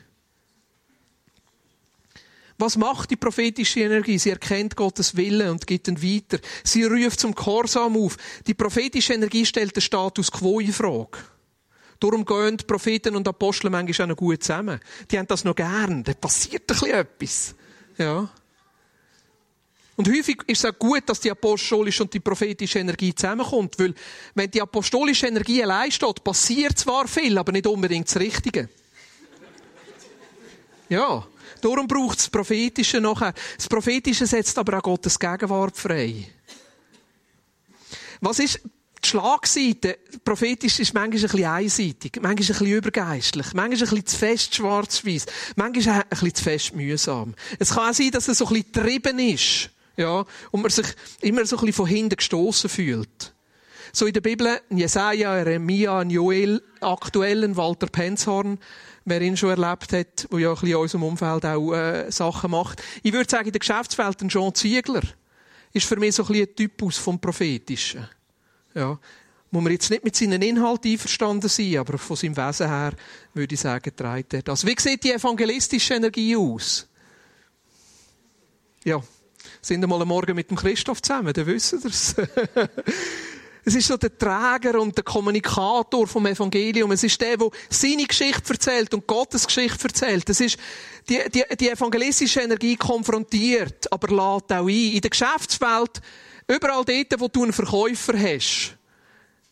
Was 2.59 2.77
macht 2.77 3.11
die 3.11 3.17
prophetische 3.17 3.81
Energie? 3.81 4.19
Sie 4.19 4.31
erkennt 4.31 4.75
Gottes 4.75 5.17
Wille 5.17 5.51
und 5.51 5.67
gibt 5.67 5.87
ihn 5.87 6.03
weiter. 6.03 6.39
Sie 6.65 6.83
ruft 6.83 7.21
zum 7.21 7.33
Korsam 7.33 7.97
auf. 7.97 8.17
Die 8.49 8.55
prophetische 8.55 9.15
Energie 9.15 9.47
stellt 9.47 9.77
den 9.77 9.81
Status 9.81 10.31
quo 10.33 10.59
in 10.59 10.73
Frage. 10.73 11.19
Darum 12.01 12.25
gehen 12.25 12.57
Propheten 12.67 13.15
und 13.15 13.29
Apostel 13.29 13.71
manchmal 13.71 14.07
auch 14.07 14.09
noch 14.11 14.17
gut 14.17 14.43
zusammen. 14.43 14.81
Die 15.11 15.19
haben 15.19 15.29
das 15.29 15.45
noch 15.45 15.55
gern. 15.55 16.03
Da 16.03 16.15
passiert 16.15 16.63
ein 16.63 16.67
bisschen 16.67 16.91
etwas. 16.91 17.55
Ja. 17.97 18.29
Und 19.97 20.09
häufig 20.09 20.43
ist 20.47 20.65
es 20.65 20.71
auch 20.71 20.79
gut, 20.79 21.09
dass 21.09 21.21
die 21.21 21.31
apostolische 21.31 22.05
und 22.05 22.15
die 22.15 22.21
prophetische 22.21 22.79
Energie 22.79 23.13
zusammenkommt, 23.13 23.79
weil 23.81 23.95
wenn 24.35 24.51
die 24.51 24.63
apostolische 24.63 25.27
Energie 25.27 25.63
allein 25.63 25.91
steht, 25.91 26.23
passiert 26.23 26.79
zwar 26.79 27.09
viel, 27.09 27.37
aber 27.37 27.51
nicht 27.51 27.67
unbedingt 27.67 28.07
das 28.09 28.17
Richtige. 28.17 28.69
Ja. 30.89 31.27
Darum 31.61 31.87
braucht 31.87 32.19
es 32.19 32.25
das 32.25 32.31
Prophetische 32.31 33.01
nachher. 33.01 33.35
Das 33.57 33.69
Prophetische 33.69 34.27
setzt 34.27 34.57
aber 34.59 34.79
auch 34.79 34.83
Gottes 34.83 35.19
Gegenwart 35.19 35.77
frei. 35.77 36.27
Was 38.21 38.39
ist 38.39 38.61
die 39.05 39.09
Schlagseite? 39.09 39.99
Prophetisch 40.25 40.81
ist 40.81 40.95
manchmal 40.95 41.19
ein 41.19 41.23
bisschen 41.23 41.45
einseitig, 41.45 42.13
manchmal 42.17 42.31
ein 42.33 42.37
bisschen 42.37 42.67
übergeistlich, 42.67 43.47
manchmal 43.55 43.65
ein 43.65 43.79
bisschen 43.79 44.07
zu 44.07 44.17
fest 44.17 44.55
schwarz-weiß, 44.55 45.27
manchmal 45.57 46.01
ein 46.01 46.09
bisschen 46.09 46.35
zu 46.35 46.43
fest 46.43 46.75
mühsam. 46.75 47.35
Es 47.59 47.71
kann 47.71 47.91
auch 47.91 47.95
sein, 47.95 48.11
dass 48.11 48.29
es 48.29 48.39
so 48.39 48.47
ein 48.47 48.55
bisschen 48.55 48.73
getrieben 48.73 49.19
ist, 49.19 49.71
ja, 49.97 50.25
und 50.51 50.63
man 50.63 50.71
sich 50.71 50.87
immer 51.21 51.45
so 51.47 51.57
ein 51.57 51.61
bisschen 51.61 51.73
von 51.75 51.87
hinten 51.87 52.17
gestoßen 52.17 52.69
fühlt. 52.69 53.35
So 53.93 54.07
in 54.07 54.13
der 54.13 54.21
Bibel, 54.21 54.61
Jesaja, 54.71 55.37
Jeremia, 55.37 56.03
Joel, 56.03 56.63
aktuellen 56.81 57.57
Walter 57.57 57.87
Penzhorn, 57.87 58.59
wer 59.09 59.21
ihn 59.21 59.37
schon 59.37 59.51
erlebt 59.51 59.93
hat, 59.93 60.31
der 60.31 60.39
ja 60.39 60.49
ein 60.49 60.55
bisschen 60.55 60.69
in 60.69 60.77
unserem 60.77 61.03
Umfeld 61.05 61.45
auch 61.45 61.73
äh, 61.73 62.11
Sachen 62.11 62.51
macht. 62.51 62.83
Ich 63.03 63.13
würde 63.13 63.31
sagen, 63.31 63.47
in 63.47 63.53
der 63.53 63.61
Geschäftswelt 63.61 64.21
ein 64.23 64.29
Jean 64.29 64.55
Ziegler 64.55 65.03
ist 65.73 65.87
für 65.87 65.97
mich 65.97 66.15
so 66.15 66.23
ein, 66.25 66.29
bisschen 66.29 66.49
ein 66.49 66.57
Typus 66.57 66.97
vom 66.97 67.21
Prophetischen. 67.21 68.09
Ja. 68.75 68.99
Muss 69.51 69.63
man 69.63 69.73
jetzt 69.73 69.91
nicht 69.91 70.05
mit 70.05 70.15
seinen 70.15 70.43
Inhalten 70.43 70.91
einverstanden 70.91 71.49
sein, 71.49 71.79
aber 71.79 71.97
von 71.97 72.17
seinem 72.17 72.37
Wesen 72.37 72.69
her 72.69 72.93
würde 73.33 73.55
ich 73.55 73.61
sagen, 73.61 73.97
trägt 73.97 74.35
er 74.35 74.43
das. 74.43 74.67
Wie 74.67 74.77
sieht 74.79 75.05
die 75.05 75.13
evangelistische 75.13 75.95
Energie 75.95 76.37
aus? 76.37 76.87
Ja. 78.85 79.03
Sind 79.63 79.81
wir 79.81 79.89
mal 79.89 80.03
am 80.03 80.09
Morgen 80.09 80.37
mit 80.37 80.51
dem 80.51 80.57
Christoph 80.57 81.01
zusammen, 81.01 81.33
dann 81.33 81.47
wissen 81.47 81.83
wir 81.83 81.91
es. 81.91 82.15
Es 83.65 83.75
ist 83.75 83.87
so 83.87 83.97
der 83.97 84.17
Träger 84.17 84.81
und 84.81 84.97
der 84.97 85.05
Kommunikator 85.05 86.07
vom 86.07 86.27
Evangelium. 86.27 86.93
Es 86.93 87.03
ist 87.03 87.21
der, 87.21 87.37
der 87.37 87.51
seine 87.69 88.07
Geschichte 88.07 88.53
erzählt 88.53 88.95
und 88.95 89.07
Gottes 89.07 89.47
Geschichte 89.47 89.89
erzählt. 89.89 90.29
Es 90.31 90.41
ist 90.41 90.59
die, 91.09 91.21
die, 91.33 91.45
die 91.57 91.69
evangelistische 91.69 92.41
Energie 92.41 92.77
konfrontiert, 92.77 93.91
aber 93.93 94.09
lädt 94.09 94.53
auch 94.53 94.69
ein. 94.69 94.69
In 94.69 95.01
der 95.01 95.11
Geschäftswelt, 95.11 96.01
überall 96.47 96.85
dort, 96.85 97.21
wo 97.21 97.29
du 97.29 97.43
einen 97.43 97.53
Verkäufer 97.53 98.19
hast, 98.19 98.77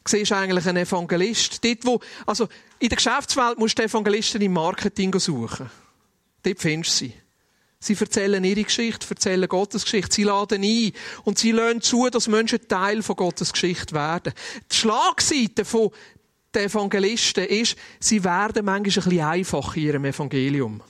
siehst 0.06 0.30
du 0.30 0.36
eigentlich 0.36 0.66
einen 0.66 0.84
Evangelist. 0.84 1.64
Dort, 1.64 1.84
wo, 1.84 2.00
also, 2.26 2.48
in 2.78 2.88
der 2.88 2.96
Geschäftswelt 2.96 3.58
musst 3.58 3.78
du 3.78 3.82
Evangelisten 3.82 4.40
im 4.40 4.52
Marketing 4.52 5.18
suchen. 5.18 5.70
Dort 6.42 6.60
findest 6.60 7.00
du 7.00 7.06
sie. 7.06 7.25
Sie 7.86 7.96
erzählen 7.98 8.42
ihre 8.42 8.64
Geschichte, 8.64 9.06
erzählen 9.08 9.48
Gottes 9.48 9.84
Geschichte. 9.84 10.14
Sie 10.14 10.24
laden 10.24 10.64
ein 10.64 10.92
und 11.22 11.38
sie 11.38 11.52
lassen 11.52 11.80
zu, 11.80 12.08
dass 12.10 12.26
Menschen 12.26 12.66
Teil 12.66 13.00
von 13.02 13.14
Gottes 13.14 13.52
Geschichte 13.52 13.94
werden. 13.94 14.32
Die 14.72 14.74
Schlagseite 14.74 15.64
von 15.64 15.90
den 16.52 16.64
Evangelisten 16.64 17.44
ist, 17.44 17.76
sie 18.00 18.24
werden 18.24 18.64
manchmal 18.64 18.76
ein 18.76 18.82
bisschen 18.82 19.20
einfach 19.20 19.76
in 19.76 19.82
ihrem 19.82 20.04
Evangelium. 20.04 20.82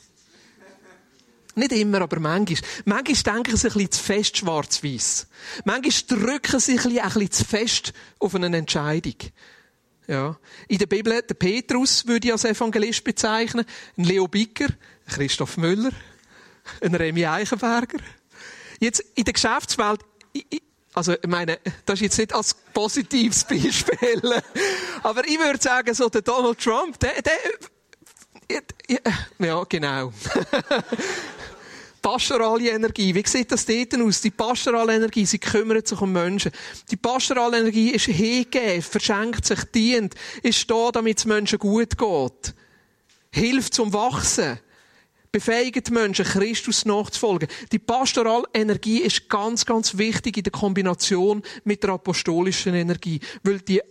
Nicht 1.54 1.72
immer, 1.72 2.00
aber 2.00 2.18
manchmal. 2.18 2.60
Manchmal 2.86 3.34
denken 3.34 3.56
sie 3.56 3.68
ein 3.68 3.72
bisschen 3.74 3.90
zu 3.90 4.02
fest 4.02 4.38
schwarz-weiß. 4.38 5.26
Manchmal 5.64 6.18
drücken 6.18 6.60
sie 6.60 6.78
ein 6.78 6.92
bisschen, 6.92 7.30
zu 7.30 7.44
fest 7.44 7.92
auf 8.18 8.34
eine 8.34 8.56
Entscheidung. 8.56 9.16
Ja. 10.06 10.38
In 10.68 10.78
der 10.78 10.86
Bibel, 10.86 11.20
der 11.20 11.34
Petrus 11.34 12.06
würde 12.06 12.28
ich 12.28 12.32
als 12.32 12.44
Evangelist 12.44 13.04
bezeichnen, 13.04 13.66
ein 13.98 14.04
Leo 14.04 14.28
Bicker, 14.28 14.68
Christoph 15.08 15.56
Müller, 15.56 15.90
ein 16.80 16.94
Remy 16.94 17.26
Eichenberger. 17.26 17.98
Jetzt 18.80 19.00
in 19.14 19.24
der 19.24 19.32
Geschäftswelt, 19.32 20.00
also 20.92 21.12
ich 21.12 21.26
meine, 21.26 21.58
das 21.84 21.96
ist 21.96 22.02
jetzt 22.02 22.18
nicht 22.18 22.34
als 22.34 22.54
positives 22.72 23.44
Beispiel, 23.44 24.22
aber 25.02 25.26
ich 25.26 25.38
würde 25.38 25.60
sagen, 25.60 25.94
so 25.94 26.08
der 26.08 26.22
Donald 26.22 26.58
Trump, 26.58 26.98
der, 26.98 27.20
der 27.22 27.32
ja, 29.38 29.64
genau. 29.64 30.12
pastorale 32.06 32.70
Energie. 32.70 33.12
Wie 33.12 33.26
sieht 33.26 33.50
das 33.50 33.66
dort 33.66 34.00
aus? 34.00 34.20
Die 34.20 34.30
pastorale 34.30 34.94
Energie, 34.94 35.26
sie 35.26 35.40
kümmert 35.40 35.88
sich 35.88 36.00
um 36.00 36.12
Menschen. 36.12 36.52
Die 36.88 36.96
pastorale 36.96 37.58
Energie 37.58 37.90
ist 37.90 38.04
hingegeben, 38.04 38.80
verschenkt 38.80 39.44
sich, 39.44 39.64
dient, 39.64 40.14
ist 40.42 40.70
da, 40.70 40.90
damit 40.92 41.18
es 41.18 41.24
Menschen 41.24 41.58
gut 41.58 41.98
geht. 41.98 42.54
Hilft 43.32 43.74
zum 43.74 43.92
Wachsen 43.92 44.60
befähigt 45.36 45.90
Menschen, 45.90 46.24
Christus 46.24 46.86
nachzufolgen. 46.86 47.46
Die 47.70 47.78
pastorale 47.78 48.44
Energie 48.54 49.00
ist 49.00 49.28
ganz, 49.28 49.66
ganz 49.66 49.98
wichtig 49.98 50.38
in 50.38 50.44
der 50.44 50.50
Kombination 50.50 51.42
mit 51.64 51.82
der 51.82 51.90
apostolischen 51.90 52.74
Energie. 52.74 53.20
Weil 53.42 53.60
die 53.60 53.82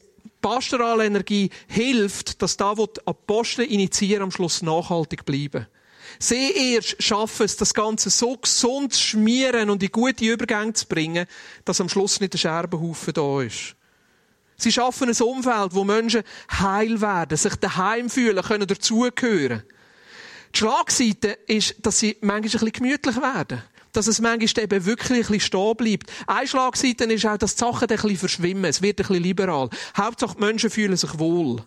pastorale 0.42 1.06
Energie 1.06 1.52
hilft, 1.68 2.42
dass 2.42 2.58
da, 2.58 2.76
wo 2.76 2.88
die 2.88 3.06
Apostel 3.06 3.66
initiieren, 3.66 4.24
am 4.24 4.32
Schluss 4.32 4.64
nachhaltig 4.64 5.24
bleiben. 5.24 5.68
Sie 6.18 6.74
erst 6.74 6.96
schaffen 7.04 7.46
es, 7.46 7.58
das 7.58 7.76
Ganze 7.76 8.10
so 8.10 8.36
gesund 8.38 8.94
zu 8.94 9.02
schmieren 9.02 9.70
und 9.70 9.84
in 9.84 9.92
gute 9.92 10.26
Übergänge 10.26 10.74
zu 10.74 10.88
bringen, 10.88 11.28
dass 11.64 11.80
am 11.80 11.90
Schluss 11.90 12.20
nicht 12.22 12.34
der 12.34 12.40
Scherbenhaufen 12.40 13.14
da 13.14 13.42
ist. 13.44 13.76
Sie 14.58 14.72
schaffen 14.72 15.10
ein 15.10 15.24
Umfeld, 15.24 15.76
wo 15.76 15.84
Menschen 15.84 16.24
heil 16.52 17.02
werden, 17.02 17.38
sich 17.38 17.56
daheim 17.58 18.10
fühlen, 18.10 18.44
können 18.44 18.66
dazugehören. 18.66 19.62
Die 20.56 20.60
Schlagseite 20.60 21.38
ist, 21.48 21.76
dass 21.86 22.00
sie 22.00 22.16
manchmal 22.22 22.38
ein 22.38 22.42
bisschen 22.44 22.72
gemütlich 22.72 23.18
werden. 23.18 23.62
Dass 23.92 24.08
es 24.08 24.22
manchmal 24.22 24.64
eben 24.64 24.86
wirklich 24.86 25.12
ein 25.12 25.18
bisschen 25.18 25.40
stehen 25.42 25.76
bleibt. 25.76 26.12
Eine 26.28 26.48
Schlagseite 26.48 27.04
ist 27.04 27.26
auch, 27.26 27.38
dass 27.38 27.56
die 27.56 27.60
Sachen 27.60 27.90
ein 27.90 27.96
bisschen 27.98 28.18
verschwimmen. 28.18 28.64
Es 28.64 28.82
wird 28.82 29.02
ein 29.02 29.08
bisschen 29.08 29.24
liberal. 29.24 29.70
Hauptsache, 29.98 30.36
die 30.36 30.46
Menschen 30.46 30.70
fühlen 30.70 30.96
sich 30.96 31.20
wohl. 31.20 31.62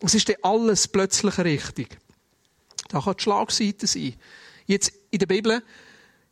Es 0.00 0.14
ist 0.14 0.28
dann 0.28 0.36
alles 0.42 0.88
plötzlich 0.88 1.38
richtig. 1.38 1.96
Da 2.88 3.00
kann 3.00 3.14
die 3.16 3.22
Schlagseite 3.22 3.86
sein. 3.86 4.14
Jetzt 4.66 4.92
in 5.12 5.20
der 5.20 5.26
Bibel, 5.26 5.62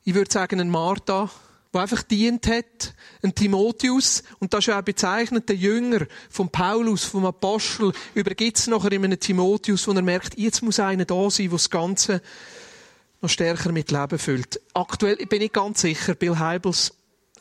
ich 0.03 0.15
würde 0.15 0.33
sagen, 0.33 0.61
ein 0.61 0.71
Martha, 0.71 1.31
der 1.75 1.81
einfach 1.81 2.05
dient 2.05 2.47
hat, 2.47 2.95
ein 3.23 3.35
Timotheus, 3.35 4.23
und 4.39 4.55
das 4.55 4.61
ist 4.61 4.67
ja 4.67 4.79
auch 4.79 4.85
bezeichnet, 4.85 5.49
der 5.49 5.57
Jünger 5.57 6.07
von 6.31 6.49
Paulus, 6.49 7.05
vom 7.05 7.27
Apostel, 7.27 7.93
übergibt 8.15 8.59
es 8.59 8.69
nachher 8.69 8.93
in 8.93 9.05
einem 9.05 9.19
Timotheus, 9.19 9.89
wo 9.89 9.93
er 9.93 10.03
merkt, 10.03 10.39
jetzt 10.39 10.63
muss 10.63 10.79
einer 10.79 11.05
da 11.05 11.29
sein, 11.31 11.49
der 11.49 11.59
das 11.59 11.69
Ganze 11.69 12.23
noch 13.21 13.29
stärker 13.29 13.73
mit 13.73 13.91
Leben 13.91 14.19
füllt. 14.19 14.61
Aktuell 14.73 15.17
bin 15.17 15.43
ich 15.43 15.53
ganz 15.53 15.81
sicher, 15.81 16.15
Bill 16.15 16.39
Heibels, 16.39 16.95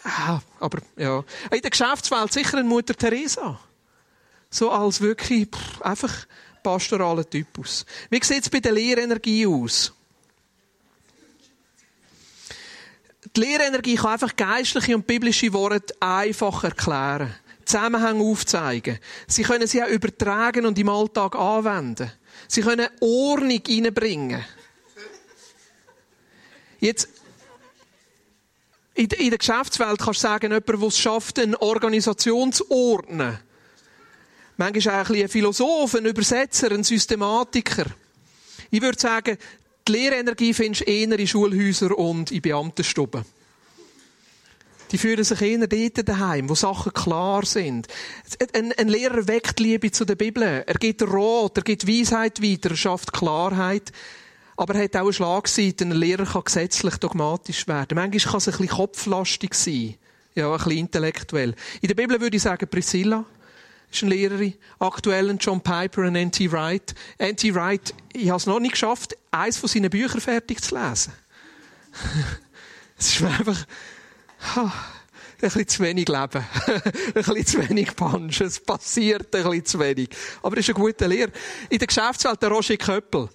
ah, 0.03 0.41
aber 0.59 0.79
ja. 0.97 1.23
In 1.51 1.61
der 1.61 1.69
Geschäftswelt 1.69 2.33
sicher 2.33 2.57
eine 2.57 2.67
Mutter 2.67 2.95
Teresa. 2.95 3.59
So 4.49 4.71
als 4.71 4.99
wirklich 5.01 5.49
pff, 5.49 5.81
einfach 5.81 6.25
pastoraler 6.63 7.29
Typus. 7.29 7.85
Wie 8.09 8.23
sieht 8.23 8.43
es 8.43 8.49
bei 8.49 8.59
der 8.59 8.71
Lehrenergie 8.71 9.45
aus? 9.45 9.93
Die 13.35 13.39
Lehrenergie 13.39 13.95
kann 13.95 14.11
einfach 14.11 14.35
geistliche 14.35 14.95
und 14.95 15.07
biblische 15.07 15.51
Worte 15.53 15.95
einfach 15.99 16.63
erklären. 16.63 17.33
Zusammenhänge 17.65 18.23
aufzeigen. 18.23 18.99
Sie 19.27 19.43
können 19.43 19.67
sie 19.67 19.81
auch 19.81 19.87
übertragen 19.87 20.65
und 20.65 20.77
im 20.77 20.89
Alltag 20.89 21.35
anwenden. 21.35 22.11
Sie 22.47 22.61
können 22.61 22.89
Ordnung 22.99 23.61
reinbringen. 23.67 24.43
Jetzt, 26.79 27.07
in 28.93 29.07
der 29.07 29.37
Geschäftswelt 29.37 29.99
kannst 29.99 30.19
du 30.19 30.27
sagen, 30.27 30.51
jemand, 30.51 30.67
der 30.67 30.83
es 30.83 30.99
schafft, 30.99 31.39
eine 31.39 31.59
Organisation 31.61 32.51
zu 32.51 32.69
ordnen. 32.69 33.39
Manchmal 34.57 35.03
auch 35.03 35.09
ein, 35.09 35.21
ein 35.21 35.29
Philosoph, 35.29 35.95
ein 35.95 36.05
Übersetzer, 36.05 36.71
ein 36.71 36.83
Systematiker. 36.83 37.85
Ich 38.69 38.81
würde 38.81 38.99
sagen, 38.99 39.37
die 39.87 39.91
Lehrenergie 39.91 40.53
findest 40.53 40.81
du 40.81 40.91
eher 40.91 41.19
in 41.19 41.27
Schulhäusern 41.27 41.91
und 41.91 42.31
in 42.31 42.41
Beamtenstuben. 42.41 43.25
Die 44.91 44.97
fühlen 44.99 45.23
sich 45.23 45.41
eher 45.41 45.65
dort 45.65 46.07
daheim, 46.07 46.49
wo 46.49 46.55
Sachen 46.55 46.93
klar 46.93 47.45
sind. 47.45 47.87
Ein, 48.53 48.73
ein 48.73 48.87
Lehrer 48.87 49.27
weckt 49.27 49.59
Liebe 49.59 49.91
zu 49.91 50.05
der 50.05 50.15
Bibel. 50.15 50.43
Er 50.43 50.75
gibt 50.75 51.01
Rot, 51.01 51.57
er 51.57 51.63
gibt 51.63 51.87
Weisheit 51.87 52.43
weiter, 52.43 52.69
er 52.69 52.75
schafft 52.75 53.11
Klarheit. 53.11 53.91
Aber 54.55 54.75
er 54.75 54.83
hat 54.83 54.95
auch 54.95 55.05
eine 55.05 55.13
Schlagseite. 55.13 55.85
Ein 55.85 55.93
Lehrer 55.93 56.25
kann 56.25 56.43
gesetzlich 56.43 56.97
dogmatisch 56.97 57.67
werden. 57.67 57.95
Manchmal 57.95 58.19
kann 58.19 58.37
es 58.37 58.47
ein 58.47 58.51
bisschen 58.51 58.67
kopflastig 58.67 59.55
sein. 59.55 59.95
Ja, 60.35 60.51
ein 60.51 60.57
bisschen 60.57 60.77
intellektuell. 60.77 61.55
In 61.81 61.87
der 61.87 61.95
Bibel 61.95 62.21
würde 62.21 62.37
ich 62.37 62.43
sagen, 62.43 62.67
Priscilla 62.69 63.25
Lehrerin. 64.01 64.53
Aktuell 64.79 65.35
John 65.39 65.61
Piper 65.61 66.03
und 66.03 66.15
N.T. 66.15 66.51
Wright. 66.51 66.93
N.T. 67.17 67.53
Wright, 67.55 67.93
ich 68.13 68.29
habe 68.29 68.37
es 68.37 68.45
noch 68.45 68.59
nicht 68.59 68.73
geschafft, 68.73 69.15
eins 69.31 69.57
von 69.57 69.69
seinen 69.69 69.89
Büchern 69.89 70.21
fertig 70.21 70.61
zu 70.61 70.75
lesen. 70.75 71.13
es 72.97 73.13
ist 73.13 73.21
mir 73.21 73.29
einfach, 73.29 73.65
ein 74.55 74.71
bisschen 75.39 75.67
zu 75.67 75.83
wenig 75.83 76.07
Leben. 76.07 76.45
ein 76.67 77.13
bisschen 77.13 77.45
zu 77.45 77.69
wenig 77.69 77.95
Punch. 77.95 78.41
Es 78.41 78.59
passiert 78.59 79.35
ein 79.35 79.43
bisschen 79.43 79.65
zu 79.65 79.79
wenig. 79.79 80.09
Aber 80.41 80.57
es 80.57 80.67
ist 80.67 80.75
eine 80.75 80.83
gute 80.83 81.07
Lehre. 81.07 81.31
In 81.69 81.79
der 81.79 81.87
Geschäftswelt, 81.87 82.41
der 82.41 82.49
Roger 82.49 82.77
Köppel. 82.77 83.29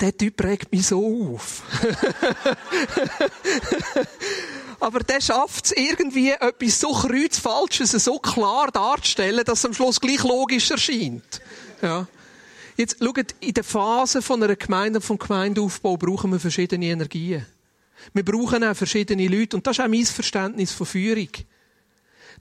Der 0.00 0.16
Typ 0.16 0.44
regt 0.44 0.70
mich 0.70 0.86
so 0.86 1.34
auf. 1.34 1.62
Aber 4.80 5.00
der 5.00 5.20
schafft 5.20 5.66
es 5.66 5.72
irgendwie, 5.72 6.30
etwas 6.30 6.80
so 6.80 6.92
kreuzfalsches 6.92 7.92
so 7.92 8.18
klar 8.18 8.70
darzustellen, 8.70 9.44
dass 9.44 9.60
es 9.60 9.64
am 9.64 9.74
Schluss 9.74 10.00
gleich 10.00 10.22
logisch 10.22 10.70
erscheint. 10.70 11.40
Ja. 11.82 12.06
Jetzt, 12.76 12.98
schaut, 13.02 13.34
in 13.40 13.54
der 13.54 13.64
Phase 13.64 14.22
von 14.22 14.40
einer 14.42 14.54
Gemeinde, 14.54 15.00
vom 15.00 15.18
Gemeindeaufbau 15.18 15.96
brauchen 15.96 16.30
wir 16.30 16.38
verschiedene 16.38 16.86
Energien. 16.86 17.44
Wir 18.12 18.24
brauchen 18.24 18.62
auch 18.62 18.76
verschiedene 18.76 19.26
Leute. 19.26 19.56
Und 19.56 19.66
das 19.66 19.78
ist 19.78 19.84
auch 19.84 19.88
mein 19.88 20.04
Verständnis 20.04 20.72
von 20.72 20.86
Führung. 20.86 21.30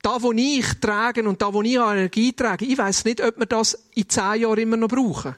Da, 0.03 0.21
wo 0.21 0.31
ich 0.31 0.65
trage 0.79 1.27
und 1.27 1.41
da, 1.41 1.51
wo 1.51 1.63
ich 1.63 1.73
Energie 1.73 2.33
trage, 2.33 2.65
ich 2.65 2.77
weiss 2.77 3.03
nicht, 3.03 3.19
ob 3.19 3.39
wir 3.39 3.47
das 3.47 3.79
in 3.95 4.07
zehn 4.07 4.41
Jahren 4.41 4.59
immer 4.59 4.77
noch 4.77 4.89
brauchen. 4.89 5.35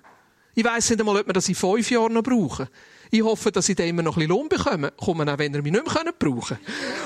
Ich 0.54 0.66
weiss 0.66 0.90
nicht 0.90 1.00
einmal, 1.00 1.18
ob 1.22 1.28
wir 1.28 1.34
das 1.34 1.48
in 1.48 1.56
fünf 1.56 1.90
Jahren 1.90 2.14
noch 2.14 2.24
brauchen. 2.24 2.68
Ich 3.12 3.24
hoffe, 3.24 3.52
dass 3.52 3.68
ich 3.70 3.76
da 3.76 3.84
immer 3.84 4.04
noch 4.04 4.18
ein 4.18 4.28
bisschen 4.28 4.30
Lohn 4.30 4.50
bekomme. 4.50 4.92
Kommen 4.92 5.28
auch, 5.28 5.38
wenn 5.40 5.54
ihr 5.54 5.62
mich 5.64 5.72
nicht 5.72 5.84
mehr 5.84 6.14
brauchen 6.18 6.58
können. 6.58 6.60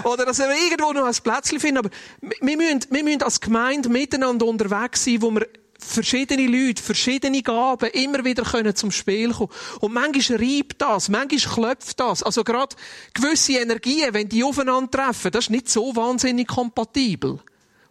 Oder 0.04 0.26
dass 0.26 0.39
wir 0.39 0.50
irgendwo 0.50 0.92
noch 0.92 1.06
ein 1.06 1.16
Plätzchen 1.16 1.60
finden. 1.60 1.78
Aber 1.78 1.89
wir 2.22 2.58
müssen, 2.58 2.82
wir 2.89 3.04
müssen 3.04 3.24
als 3.24 3.39
Gemeinde 3.39 3.88
miteinander 3.89 4.46
unterwegs 4.46 5.06
sein, 5.06 5.22
wo 5.22 5.32
wir 5.32 5.48
verschiedene 5.80 6.48
Leute, 6.48 6.82
verschiedene 6.82 7.42
Gaben 7.42 7.89
immer 7.92 8.24
wieder 8.26 8.44
können 8.44 8.76
zum 8.76 8.92
Spiel 8.92 9.32
kommen. 9.32 9.50
Und 9.80 9.94
manchmal 9.94 10.39
reibt 10.39 10.82
das, 10.82 11.10
manchmal 11.10 11.54
klopft 11.54 12.00
das. 12.00 12.24
Also 12.24 12.44
gerade 12.44 12.76
gewisse 13.13 13.54
Energien, 13.54 14.13
wenn 14.13 14.30
die 14.30 14.44
aufeinandertreffen, 14.44 15.32
das 15.32 15.46
ist 15.46 15.52
nicht 15.52 15.70
so 15.70 15.96
wahnsinnig 15.96 16.48
kompatibel. 16.48 17.39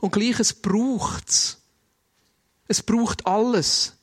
Und 0.00 0.12
gleich, 0.12 0.38
es 0.40 0.52
braucht's. 0.52 1.58
Es 2.68 2.82
braucht 2.82 3.26
alles. 3.26 3.94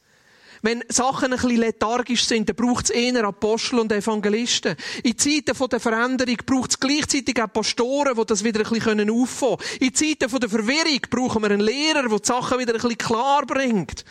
Wenn 0.62 0.84
Sachen 0.90 1.32
ein 1.32 1.40
bisschen 1.40 1.58
lethargisch 1.58 2.26
sind, 2.26 2.50
dann 2.50 2.56
braucht 2.56 2.86
es 2.86 2.90
eher 2.92 3.24
Apostel 3.24 3.80
und 3.80 3.92
Evangelisten. 3.92 4.76
In 5.04 5.18
Zeiten 5.18 5.70
der 5.70 5.80
Veränderung 5.80 6.38
braucht 6.46 6.72
es 6.72 6.80
gleichzeitig 6.80 7.42
auch 7.42 7.52
Pastoren, 7.52 8.16
die 8.16 8.26
das 8.26 8.44
wieder 8.44 8.60
ein 8.60 8.70
bisschen 8.70 9.10
auffangen 9.10 9.58
können. 9.58 9.80
In 9.80 9.94
Zeiten 9.94 10.40
der 10.40 10.50
Verwirrung 10.50 11.00
brauchen 11.10 11.42
wir 11.42 11.52
einen 11.52 11.62
Lehrer, 11.62 12.08
der 12.08 12.20
die 12.20 12.26
Sachen 12.26 12.60
wieder 12.60 12.74
ein 12.74 12.82
bisschen 12.82 12.98
klar 12.98 13.46
bringt. 13.46 14.04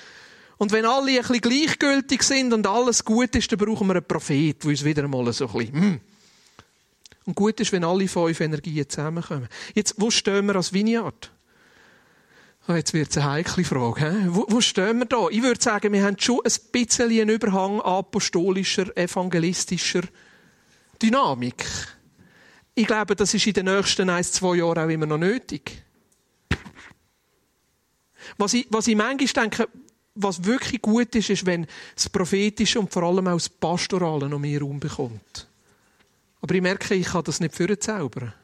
Und 0.56 0.72
wenn 0.72 0.86
alle 0.86 1.12
ein 1.12 1.18
bisschen 1.18 1.40
gleichgültig 1.40 2.22
sind 2.22 2.52
und 2.52 2.66
alles 2.66 3.04
gut 3.04 3.34
ist, 3.36 3.50
dann 3.52 3.58
brauchen 3.58 3.86
wir 3.86 3.96
einen 3.96 4.04
Prophet, 4.04 4.62
der 4.62 4.70
uns 4.70 4.84
wieder 4.84 5.04
einmal 5.04 5.32
so 5.32 5.46
ein 5.46 5.52
bisschen, 5.52 5.74
hm. 5.74 6.00
Und 7.26 7.34
gut 7.34 7.60
ist, 7.60 7.72
wenn 7.72 7.84
alle 7.84 8.08
fünf 8.08 8.40
Energien 8.40 8.88
zusammenkommen. 8.88 9.48
Jetzt, 9.74 9.94
wo 9.98 10.10
stehen 10.10 10.46
wir 10.46 10.56
als 10.56 10.72
Vineyard? 10.72 11.30
Oh, 12.70 12.74
jetzt 12.74 12.92
wird 12.92 13.08
es 13.08 13.16
eine 13.16 13.30
heikle 13.30 13.64
Frage. 13.64 14.26
Wo, 14.26 14.44
wo, 14.46 14.60
stehen 14.60 14.98
wir 14.98 15.06
da? 15.06 15.28
Ich 15.30 15.40
würde 15.42 15.60
sagen, 15.60 15.90
wir 15.90 16.04
haben 16.04 16.18
schon 16.18 16.40
ein 16.44 16.52
bisschen 16.70 17.10
einen 17.10 17.30
Überhang 17.30 17.80
apostolischer, 17.80 18.94
evangelistischer 18.94 20.02
Dynamik. 21.00 21.64
Ich 22.74 22.86
glaube, 22.86 23.16
das 23.16 23.32
ist 23.32 23.46
in 23.46 23.54
den 23.54 23.64
nächsten 23.64 24.10
ein, 24.10 24.22
zwei 24.22 24.56
Jahren 24.56 24.84
auch 24.84 24.90
immer 24.90 25.06
noch 25.06 25.16
nötig. 25.16 25.82
Was 28.36 28.52
ich, 28.52 28.66
was 28.68 28.86
ich 28.86 28.96
manchmal 28.96 29.48
denke, 29.48 29.66
was 30.14 30.44
wirklich 30.44 30.82
gut 30.82 31.14
ist, 31.14 31.30
ist, 31.30 31.46
wenn 31.46 31.66
das 31.94 32.10
Prophetische 32.10 32.80
und 32.80 32.92
vor 32.92 33.02
allem 33.04 33.28
auch 33.28 33.32
das 33.32 33.48
Pastorale 33.48 34.28
noch 34.28 34.38
mehr 34.38 34.60
Raum 34.60 34.78
bekommt. 34.78 35.48
Aber 36.42 36.54
ich 36.54 36.60
merke, 36.60 36.94
ich 36.94 37.06
kann 37.06 37.24
das 37.24 37.40
nicht 37.40 37.54
vorzaubern. 37.54 38.34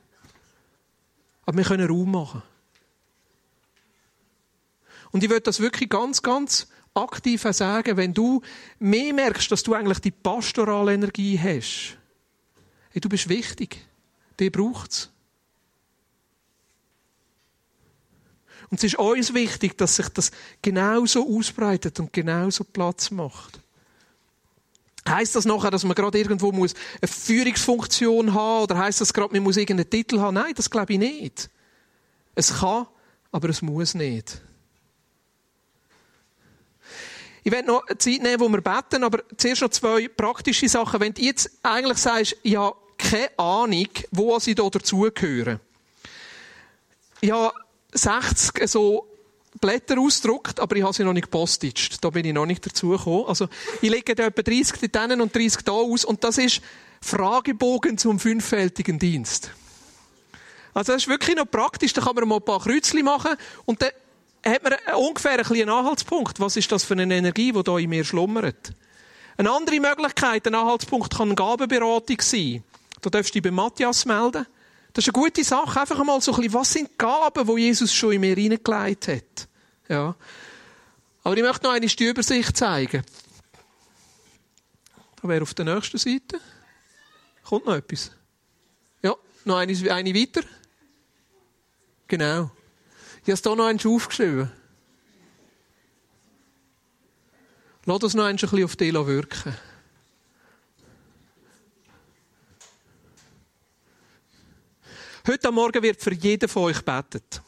Aber 1.45 1.59
wir 1.59 1.65
können 1.65 1.87
Raum 1.87 2.11
machen. 2.11 2.43
Und 5.15 5.23
ich 5.23 5.31
würde 5.31 5.43
das 5.43 5.61
wirklich 5.61 5.89
ganz, 5.89 6.23
ganz 6.23 6.67
aktiv 6.93 7.47
sagen, 7.53 7.97
wenn 7.97 8.13
du 8.13 8.43
mehr 8.81 9.15
merkst, 9.15 9.49
dass 9.53 9.63
du 9.63 9.73
eigentlich 9.73 10.01
die 10.01 10.11
pastorale 10.11 10.93
Energie 10.93 11.39
hast. 11.39 11.97
Hey, 12.91 13.01
du 13.01 13.09
bist 13.09 13.29
wichtig. 13.29 13.79
Die 14.41 14.51
braucht's. 14.51 15.11
Und 18.71 18.79
es 18.79 18.83
ist 18.83 18.99
uns 18.99 19.33
wichtig, 19.35 19.79
dass 19.79 19.95
sich 19.95 20.09
das 20.09 20.33
genauso 20.61 21.25
ausbreitet 21.29 22.01
und 22.01 22.13
genauso 22.13 22.65
Platz 22.65 23.13
macht. 23.13 23.61
Heißt 25.09 25.37
das 25.37 25.45
nachher, 25.45 25.71
dass 25.71 25.85
man 25.85 25.95
gerade 25.95 26.19
irgendwo 26.19 26.51
muss 26.51 26.75
eine 27.01 27.07
Führungsfunktion 27.07 28.35
haben 28.35 28.65
oder 28.65 28.79
heißt 28.79 29.01
das 29.01 29.15
gerade, 29.15 29.33
man 29.33 29.45
muss 29.45 29.59
irgendeinen 29.59 29.89
Titel 29.89 30.19
haben? 30.19 30.35
Nein, 30.35 30.55
das 30.57 30.69
glaube 30.69 30.95
ich 30.95 30.99
nicht. 30.99 31.51
Es 32.35 32.53
kann, 32.59 32.89
aber 33.31 33.49
es 33.51 33.63
muss 33.63 33.95
nicht. 33.95 34.43
Ich 37.47 37.53
werde 37.53 37.69
noch 37.69 37.85
Zeit 37.99 38.23
nehmen, 38.23 38.41
wo 38.41 38.49
wir 38.49 38.63
beten, 38.63 39.05
aber 39.05 39.23
zuerst 39.37 39.61
noch 39.61 39.69
zwei 39.69 40.09
praktische 40.09 40.67
Sachen. 40.67 40.99
Wenn 40.99 41.13
du 41.13 41.21
jetzt 41.21 41.51
eigentlich 41.63 41.99
sagst, 41.99 42.37
habe 42.43 42.77
keine 42.97 43.39
Ahnung, 43.39 43.89
wo 44.11 44.39
sie 44.39 44.55
hier 44.55 44.71
dazugehören. 44.71 45.61
Habe 47.23 47.53
60 47.93 48.67
so 48.67 49.07
Blätter 49.61 50.01
ausgedruckt, 50.01 50.59
aber 50.59 50.77
ich 50.77 50.83
habe 50.83 50.95
sie 50.95 51.05
noch 51.05 51.13
nicht 51.13 51.25
gepostet. 51.25 52.03
Da 52.03 52.09
bin 52.09 52.25
ich 52.25 52.33
noch 52.33 52.47
nicht 52.47 52.65
dazugekommen. 52.65 53.27
Also, 53.27 53.49
ich 53.83 53.91
lege 53.91 54.15
da 54.15 54.25
etwa 54.25 54.43
30 54.43 54.91
denen 54.91 55.21
und 55.21 55.35
30 55.35 55.63
da 55.65 55.73
aus 55.73 56.07
und 56.07 56.25
das 56.25 56.39
ist 56.39 56.63
Fragebogen 57.03 57.99
zum 57.99 58.19
fünffältigen 58.19 58.99
Dienst. 58.99 59.51
Also, 60.73 60.95
das 60.95 61.03
ist 61.03 61.09
wirklich 61.09 61.37
noch 61.37 61.51
praktisch. 61.51 61.93
Da 61.93 62.01
kann 62.01 62.15
man 62.15 62.27
mal 62.27 62.37
ein 62.37 62.45
paar 62.45 62.61
Kreuzchen 62.61 63.05
machen 63.05 63.37
und 63.67 63.83
dann 63.83 63.91
hat 64.45 64.63
man 64.63 64.75
ungefähr 64.97 65.39
ein 65.39 65.47
einen 65.47 65.71
Anhaltspunkt. 65.71 66.41
Was 66.41 66.57
ist 66.57 66.71
das 66.71 66.85
für 66.85 66.95
eine 66.95 67.15
Energie, 67.15 67.53
die 67.53 67.63
da 67.63 67.79
in 67.79 67.91
mir 67.91 68.05
schlummert? 68.05 68.73
Eine 69.37 69.51
andere 69.51 69.81
Möglichkeit, 69.81 70.47
ein 70.47 70.55
Anhaltspunkt 70.55 71.17
kann 71.17 71.29
eine 71.29 71.35
Gabenberatung 71.35 72.21
sein. 72.21 72.63
Da 73.01 73.11
darfst 73.11 73.35
du 73.35 73.41
dich 73.41 73.43
bei 73.43 73.51
Matthias 73.51 74.05
melden. 74.05 74.47
Das 74.93 75.05
ist 75.05 75.15
eine 75.15 75.25
gute 75.25 75.43
Sache. 75.43 75.81
Einfach 75.81 75.99
einmal 75.99 76.21
so 76.21 76.33
ein 76.33 76.37
bisschen, 76.37 76.55
was 76.55 76.73
sind 76.73 76.91
die 76.91 76.99
Gaben, 76.99 77.47
die 77.47 77.63
Jesus 77.63 77.93
schon 77.93 78.13
in 78.13 78.21
mir 78.21 78.37
hineingelegt 78.37 79.09
hat? 79.09 79.49
Ja. 79.89 80.15
Aber 81.25 81.37
ich 81.37 81.43
möchte 81.43 81.65
noch 81.65 81.73
eine 81.73 81.87
die 81.87 82.05
Übersicht 82.05 82.57
zeigen. 82.57 83.03
Da 85.21 85.29
wäre 85.29 85.43
auf 85.43 85.55
der 85.55 85.65
nächsten 85.65 85.99
Seite. 85.99 86.39
Kommt 87.43 87.67
noch 87.67 87.75
etwas? 87.75 88.13
Ja, 89.03 89.15
noch 89.45 89.57
eine, 89.57 89.93
eine 89.93 90.15
weiter. 90.15 90.43
Genau. 92.07 92.51
Ich 93.25 93.31
habe 93.31 93.33
es 93.33 93.43
hier 93.43 93.57
noch 93.57 93.65
eins 93.65 93.87
aufgeschrieben. 93.87 94.53
Lass 97.87 97.99
das 98.01 98.15
noch 98.15 98.25
ein 98.25 98.37
bisschen 98.37 98.65
auf 98.65 98.77
dich 98.77 98.93
wirken. 98.93 99.57
Heute 105.27 105.53
Morgen 105.53 105.83
wird 105.83 106.03
für 106.03 106.13
jeden 106.13 106.51
von 106.51 106.65
euch 106.65 106.83
betet. 106.83 107.41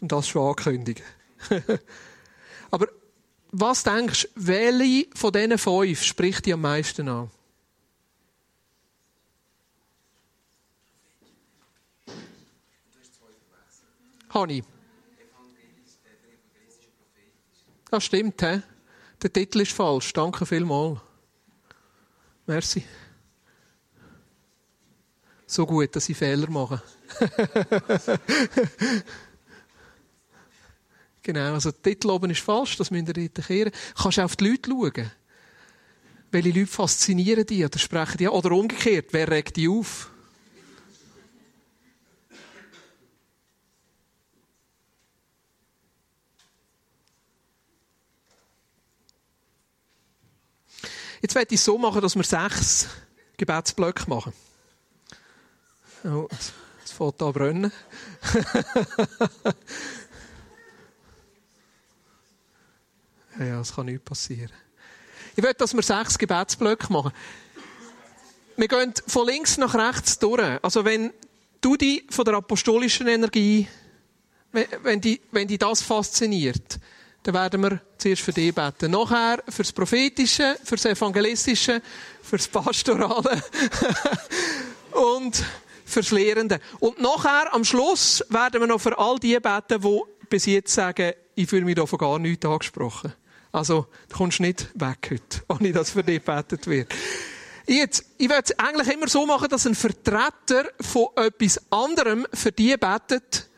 Und 0.00 0.12
das 0.12 0.28
schon 0.28 0.48
ankündigen. 0.48 1.04
Aber 2.70 2.86
was 3.50 3.82
denkst 3.82 4.28
du, 4.36 4.46
welche 4.46 5.08
von 5.16 5.32
diesen 5.32 5.58
fünf 5.58 6.04
spricht 6.04 6.46
dich 6.46 6.54
am 6.54 6.60
meisten 6.60 7.08
an? 7.08 7.30
Habe 14.32 14.52
ich. 14.52 14.64
Das 17.90 18.04
stimmt, 18.04 18.40
he? 18.40 18.62
Der 19.22 19.32
Titel 19.32 19.60
ist 19.60 19.72
falsch. 19.72 20.12
Danke 20.14 20.46
vielmals. 20.46 21.00
Merci. 22.46 22.84
So 25.46 25.66
gut, 25.66 25.94
dass 25.94 26.08
ich 26.08 26.16
Fehler 26.16 26.48
mache. 26.48 26.82
genau, 31.22 31.52
also 31.52 31.70
der 31.70 31.82
Titel 31.82 32.08
oben 32.08 32.30
ist 32.30 32.40
falsch, 32.40 32.78
das 32.78 32.90
müsst 32.90 33.08
ihr 33.08 33.28
dort 33.28 33.46
kehren. 33.46 33.70
Kannst 33.94 34.16
du 34.16 34.22
auf 34.22 34.36
die 34.36 34.48
Leute 34.48 34.70
schauen. 34.70 35.10
Welche 36.30 36.48
Leute 36.48 36.66
faszinieren 36.66 37.44
dich 37.44 37.62
oder 37.62 37.78
sprechen 37.78 38.16
dich 38.16 38.30
Oder 38.30 38.52
umgekehrt, 38.52 39.08
wer 39.10 39.30
regt 39.30 39.58
dich 39.58 39.68
auf? 39.68 40.11
Jetzt 51.22 51.34
werde 51.36 51.54
ich 51.54 51.60
es 51.60 51.64
so 51.64 51.78
machen, 51.78 52.02
dass 52.02 52.16
wir 52.16 52.24
sechs 52.24 52.88
Gebetsblöcke 53.36 54.10
machen. 54.10 54.32
Oh, 56.04 56.26
es 56.84 56.90
fängt 56.90 57.22
an 57.22 57.32
brennen. 57.32 57.72
ja, 63.38 63.60
es 63.60 63.72
kann 63.72 63.86
nichts 63.86 64.04
passieren. 64.04 64.50
Ich 65.36 65.44
will, 65.44 65.54
dass 65.54 65.74
wir 65.74 65.82
sechs 65.82 66.18
Gebetsblöcke 66.18 66.92
machen. 66.92 67.12
Wir 68.56 68.66
gehen 68.66 68.92
von 69.06 69.28
links 69.28 69.56
nach 69.58 69.76
rechts 69.76 70.18
durch. 70.18 70.58
Also 70.60 70.84
wenn 70.84 71.12
du 71.60 71.76
dich 71.76 72.02
von 72.10 72.24
der 72.24 72.34
apostolischen 72.34 73.06
Energie, 73.06 73.68
wenn 74.50 75.00
die, 75.00 75.20
wenn 75.30 75.46
die 75.46 75.58
das 75.58 75.82
fasziniert, 75.82 76.80
dann 77.22 77.34
werden 77.34 77.62
wir 77.62 77.80
zuerst 77.98 78.22
für 78.22 78.32
dich 78.32 78.54
beten. 78.54 78.90
Nachher 78.90 79.42
fürs 79.48 79.72
Prophetische, 79.72 80.56
fürs 80.64 80.84
Evangelistische, 80.84 81.80
fürs 82.22 82.48
Pastorale 82.48 83.42
und 84.92 85.44
fürs 85.84 86.10
Lehrende. 86.10 86.60
Und 86.80 87.00
nachher, 87.00 87.52
am 87.52 87.64
Schluss, 87.64 88.24
werden 88.28 88.60
wir 88.60 88.66
noch 88.66 88.80
für 88.80 88.98
all 88.98 89.18
die 89.18 89.38
beten, 89.38 89.80
die 89.82 90.00
bis 90.28 90.46
jetzt 90.46 90.74
sagen, 90.74 91.12
ich 91.34 91.48
fühle 91.48 91.64
mich 91.64 91.76
da 91.76 91.86
von 91.86 91.98
gar 91.98 92.18
nichts 92.18 92.44
angesprochen. 92.44 93.12
Also, 93.52 93.86
du 94.08 94.16
kommst 94.16 94.40
nicht 94.40 94.68
weg 94.74 95.10
heute, 95.10 95.42
ohne 95.48 95.72
dass 95.72 95.90
für 95.90 96.02
dich 96.02 96.24
gebetet 96.24 96.66
wird. 96.66 96.92
Jetzt, 97.66 98.04
ich 98.18 98.28
würde 98.28 98.42
es 98.44 98.58
eigentlich 98.58 98.88
immer 98.88 99.08
so 99.08 99.24
machen, 99.26 99.48
dass 99.48 99.66
ein 99.66 99.74
Vertreter 99.74 100.68
von 100.80 101.08
etwas 101.16 101.60
anderem 101.70 102.26
für 102.32 102.50
die 102.50 102.76
betet, 102.76 103.48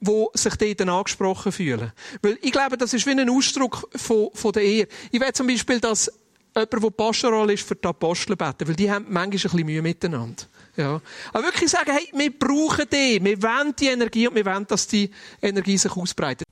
wo 0.00 0.30
sich 0.34 0.54
dort 0.56 0.80
angesprochen 0.80 1.52
fühlen. 1.52 1.92
Weil 2.22 2.38
ich 2.40 2.52
glaube, 2.52 2.76
das 2.76 2.94
ist 2.94 3.06
wie 3.06 3.10
ein 3.10 3.28
Ausdruck 3.28 3.88
von, 3.96 4.30
von 4.34 4.52
der 4.52 4.62
Ehe. 4.62 4.88
Ich 5.10 5.20
will 5.20 5.32
zum 5.32 5.46
Beispiel, 5.46 5.80
dass 5.80 6.10
jemand, 6.54 6.72
der 6.72 6.90
pastoral 6.90 7.50
ist, 7.50 7.66
für 7.66 7.76
die 7.76 7.86
Apostel 7.86 8.36
beten, 8.36 8.68
weil 8.68 8.76
die 8.76 8.90
haben 8.90 9.06
manchmal 9.08 9.24
ein 9.24 9.30
bisschen 9.30 9.66
Mühe 9.66 9.82
miteinander. 9.82 10.44
Ja. 10.76 11.00
Aber 11.32 11.44
wirklich 11.44 11.70
sagen, 11.70 11.90
hey, 11.92 12.08
wir 12.12 12.38
brauchen 12.38 12.86
die, 12.92 13.22
wir 13.22 13.42
wollen 13.42 13.74
die 13.78 13.86
Energie 13.86 14.28
und 14.28 14.34
wir 14.34 14.46
wollen, 14.46 14.66
dass 14.66 14.86
die 14.86 15.10
Energie 15.42 15.76
sich 15.76 15.94
ausbreitet. 15.96 16.46